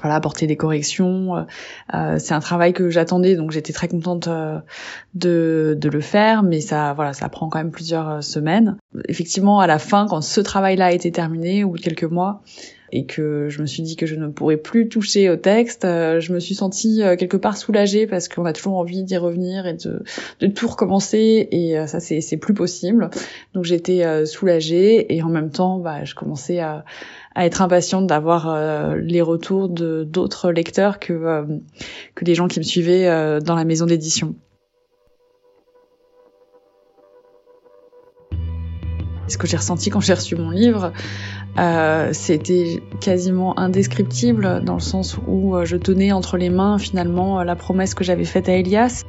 voilà 0.00 0.16
apporter 0.16 0.46
des 0.46 0.56
corrections 0.56 1.36
euh, 1.36 1.42
euh, 1.94 2.18
c'est 2.18 2.34
un 2.34 2.40
travail 2.40 2.72
que 2.72 2.90
j'attendais 2.90 3.36
donc 3.36 3.50
j'étais 3.50 3.72
très 3.72 3.88
contente 3.88 4.28
euh, 4.28 4.58
de, 5.14 5.76
de 5.78 5.88
le 5.88 6.00
faire 6.00 6.42
mais 6.42 6.60
ça 6.60 6.92
voilà 6.94 7.12
ça 7.12 7.28
prend 7.28 7.48
quand 7.48 7.58
même 7.58 7.70
plusieurs 7.70 8.22
semaines. 8.22 8.76
Effectivement 9.08 9.60
à 9.60 9.66
la 9.66 9.78
fin 9.78 10.06
quand 10.08 10.20
ce 10.20 10.40
travail 10.40 10.76
là 10.76 10.86
a 10.86 10.92
été 10.92 11.10
terminé 11.12 11.64
au 11.64 11.70
bout 11.70 11.78
de 11.78 11.82
quelques 11.82 12.04
mois 12.04 12.42
et 12.92 13.06
que 13.06 13.48
je 13.48 13.60
me 13.60 13.66
suis 13.66 13.82
dit 13.82 13.96
que 13.96 14.06
je 14.06 14.14
ne 14.14 14.28
pourrais 14.28 14.56
plus 14.56 14.88
toucher 14.88 15.30
au 15.30 15.36
texte, 15.36 15.82
je 15.84 16.32
me 16.32 16.40
suis 16.40 16.54
sentie 16.54 17.02
quelque 17.18 17.36
part 17.36 17.56
soulagée 17.56 18.06
parce 18.06 18.28
qu'on 18.28 18.44
a 18.44 18.52
toujours 18.52 18.76
envie 18.76 19.02
d'y 19.02 19.16
revenir 19.16 19.66
et 19.66 19.74
de, 19.74 20.46
tout 20.48 20.68
recommencer 20.68 21.48
et 21.50 21.86
ça 21.86 22.00
c'est 22.00 22.36
plus 22.36 22.54
possible. 22.54 23.10
Donc 23.54 23.64
j'étais 23.64 24.26
soulagée 24.26 25.14
et 25.14 25.22
en 25.22 25.28
même 25.28 25.50
temps 25.50 25.78
bah, 25.78 26.04
je 26.04 26.14
commençais 26.14 26.60
à, 26.60 26.84
être 27.36 27.62
impatiente 27.62 28.06
d'avoir 28.06 28.48
euh, 28.48 28.96
les 28.96 29.22
retours 29.22 29.68
d'autres 29.68 30.50
lecteurs 30.50 30.98
que 30.98 31.12
euh, 31.12 31.44
les 32.20 32.34
gens 32.34 32.48
qui 32.48 32.58
me 32.58 32.64
suivaient 32.64 33.06
euh, 33.06 33.40
dans 33.40 33.54
la 33.54 33.64
maison 33.64 33.86
d'édition. 33.86 34.34
Ce 39.28 39.36
que 39.36 39.46
j'ai 39.46 39.58
ressenti 39.58 39.90
quand 39.90 40.00
j'ai 40.00 40.14
reçu 40.14 40.36
mon 40.36 40.50
livre, 40.50 40.92
euh, 41.58 42.10
c'était 42.12 42.82
quasiment 43.00 43.58
indescriptible 43.58 44.62
dans 44.64 44.74
le 44.74 44.80
sens 44.80 45.18
où 45.26 45.56
je 45.64 45.76
tenais 45.76 46.12
entre 46.12 46.36
les 46.36 46.50
mains 46.50 46.78
finalement 46.78 47.42
la 47.42 47.56
promesse 47.56 47.94
que 47.94 48.04
j'avais 48.04 48.24
faite 48.24 48.48
à 48.48 48.52
Elias. 48.52 49.04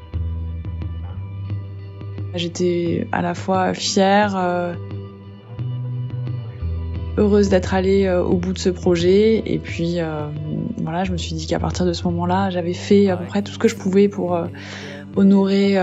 J'étais 2.36 3.08
à 3.12 3.22
la 3.22 3.34
fois 3.34 3.74
fière, 3.74 4.36
heureuse 7.20 7.50
d'être 7.50 7.74
allée 7.74 8.06
euh, 8.06 8.24
au 8.24 8.36
bout 8.36 8.54
de 8.54 8.58
ce 8.58 8.70
projet 8.70 9.44
et 9.46 9.60
puis 9.60 10.00
euh, 10.00 10.28
voilà, 10.82 11.04
je 11.04 11.12
me 11.12 11.18
suis 11.18 11.36
dit 11.36 11.48
qu'à 11.48 11.60
partir 11.60 11.86
de 11.86 11.94
ce 11.94 12.04
moment-là, 12.06 12.50
j'avais 12.50 12.74
fait 12.74 13.10
à 13.10 13.18
peu 13.18 13.26
près 13.26 13.42
tout 13.42 13.52
ce 13.52 13.60
que 13.60 13.68
je 13.68 13.76
pouvais 13.76 14.08
pour 14.08 14.42
euh, 15.18 15.20
honorer 15.20 15.78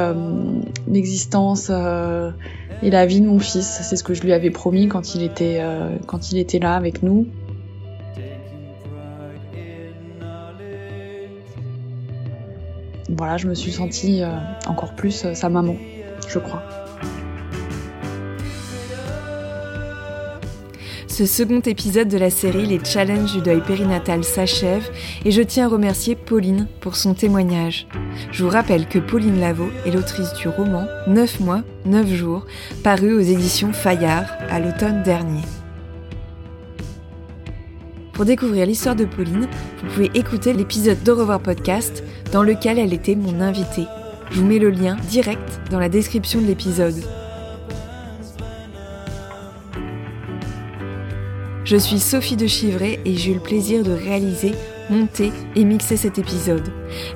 l'existence 0.89 1.71
et 1.71 2.91
la 2.91 3.07
vie 3.07 3.21
de 3.21 3.27
mon 3.27 3.39
fils. 3.39 3.81
C'est 3.83 3.97
ce 3.97 4.05
que 4.05 4.15
je 4.15 4.23
lui 4.23 4.33
avais 4.33 4.51
promis 4.51 4.89
quand 4.89 5.15
il 5.15 5.23
était 5.23 5.61
quand 6.07 6.33
il 6.33 6.39
était 6.39 6.59
là 6.59 6.75
avec 6.75 7.03
nous. 7.03 7.27
Voilà, 13.09 13.37
je 13.39 13.47
me 13.47 13.55
suis 13.55 13.73
sentie 13.73 14.23
encore 14.67 14.95
plus 14.95 15.27
sa 15.33 15.49
maman, 15.49 15.77
je 16.29 16.39
crois. 16.39 16.86
Ce 21.16 21.24
second 21.24 21.61
épisode 21.61 22.09
de 22.09 22.18
la 22.18 22.29
série 22.29 22.66
Les 22.66 22.85
Challenges 22.85 23.33
du 23.33 23.40
deuil 23.40 23.62
périnatal 23.62 24.22
s'achève 24.22 24.87
et 25.24 25.31
je 25.31 25.40
tiens 25.40 25.64
à 25.64 25.70
remercier 25.70 26.14
Pauline 26.14 26.68
pour 26.83 26.94
son 26.94 27.14
témoignage. 27.14 27.88
Je 28.33 28.44
vous 28.44 28.50
rappelle 28.50 28.87
que 28.87 28.98
Pauline 28.98 29.40
Lavaux 29.40 29.70
est 29.87 29.92
l'autrice 29.92 30.35
du 30.35 30.48
roman 30.48 30.85
9 31.07 31.40
mois, 31.40 31.62
9 31.87 32.07
jours, 32.12 32.44
paru 32.85 33.14
aux 33.14 33.20
éditions 33.20 33.72
Fayard 33.72 34.26
à 34.50 34.61
l'automne 34.61 35.02
dernier. 35.05 35.40
Pour 38.12 38.26
découvrir 38.26 38.66
l'histoire 38.66 38.94
de 38.94 39.07
Pauline, 39.07 39.48
vous 39.83 39.88
pouvez 39.94 40.11
écouter 40.12 40.52
l'épisode 40.52 41.02
d'Au 41.02 41.16
podcast 41.38 42.05
dans 42.31 42.42
lequel 42.42 42.79
elle 42.79 42.92
était 42.92 43.16
mon 43.16 43.40
invitée. 43.40 43.87
Je 44.33 44.40
vous 44.40 44.46
mets 44.46 44.59
le 44.59 44.68
lien 44.68 44.98
direct 45.09 45.62
dans 45.70 45.81
la 45.81 45.88
description 45.88 46.42
de 46.42 46.46
l'épisode. 46.46 47.02
Je 51.66 51.76
suis 51.76 51.98
Sophie 51.98 52.37
de 52.37 52.46
Chivray 52.46 53.00
et 53.05 53.16
j'ai 53.16 53.33
eu 53.33 53.35
le 53.35 53.40
plaisir 53.40 53.83
de 53.83 53.90
réaliser, 53.90 54.52
monter 54.88 55.33
et 55.57 55.64
mixer 55.64 55.96
cet 55.96 56.16
épisode. 56.16 56.62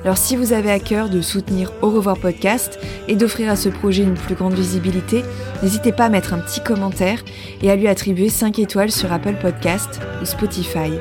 Alors 0.03 0.17
si 0.17 0.35
vous 0.35 0.51
avez 0.51 0.69
à 0.69 0.79
cœur 0.79 1.09
de 1.09 1.21
soutenir 1.21 1.71
Au 1.81 1.89
revoir 1.89 2.17
podcast 2.17 2.77
et 3.07 3.15
d'offrir 3.15 3.49
à 3.49 3.55
ce 3.55 3.69
projet 3.69 4.03
une 4.03 4.15
plus 4.15 4.35
grande 4.35 4.53
visibilité, 4.53 5.23
n'hésitez 5.63 5.93
pas 5.93 6.07
à 6.07 6.09
mettre 6.09 6.33
un 6.33 6.39
petit 6.39 6.61
commentaire 6.61 7.23
et 7.61 7.71
à 7.71 7.77
lui 7.77 7.87
attribuer 7.87 8.27
5 8.27 8.59
étoiles 8.59 8.91
sur 8.91 9.13
Apple 9.13 9.37
Podcast 9.41 10.01
ou 10.21 10.25
Spotify. 10.25 10.91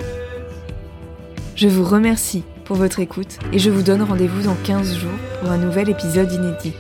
Je 1.57 1.67
vous 1.67 1.85
remercie 1.85 2.45
pour 2.65 2.77
votre 2.77 3.01
écoute 3.01 3.41
et 3.53 3.59
je 3.59 3.71
vous 3.71 3.83
donne 3.83 4.03
rendez-vous 4.03 4.45
dans 4.45 4.57
15 4.63 4.97
jours 4.97 5.11
pour 5.41 5.51
un 5.51 5.59
nouvel 5.59 5.91
épisode 5.91 6.33
inédit. 6.33 6.75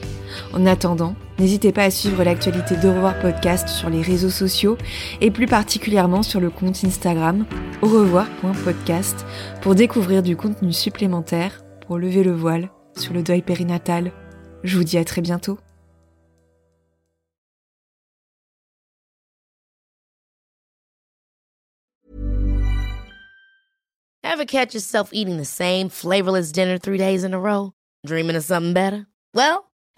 En 0.52 0.66
attendant, 0.66 1.14
n'hésitez 1.38 1.72
pas 1.72 1.84
à 1.84 1.90
suivre 1.90 2.24
l'actualité 2.24 2.76
de 2.76 2.88
Revoir 2.88 3.18
Podcast 3.18 3.68
sur 3.68 3.90
les 3.90 4.02
réseaux 4.02 4.30
sociaux 4.30 4.76
et 5.20 5.30
plus 5.30 5.46
particulièrement 5.46 6.22
sur 6.22 6.40
le 6.40 6.50
compte 6.50 6.84
Instagram 6.84 7.44
au 7.82 7.88
revoir.podcast 7.88 9.24
pour 9.62 9.74
découvrir 9.74 10.22
du 10.22 10.36
contenu 10.36 10.72
supplémentaire 10.72 11.62
pour 11.86 11.98
lever 11.98 12.22
le 12.22 12.32
voile 12.32 12.70
sur 12.96 13.12
le 13.14 13.22
deuil 13.22 13.42
périnatal. 13.42 14.12
Je 14.62 14.76
vous 14.76 14.84
dis 14.84 14.98
à 14.98 15.04
très 15.04 15.22
bientôt. 15.22 15.58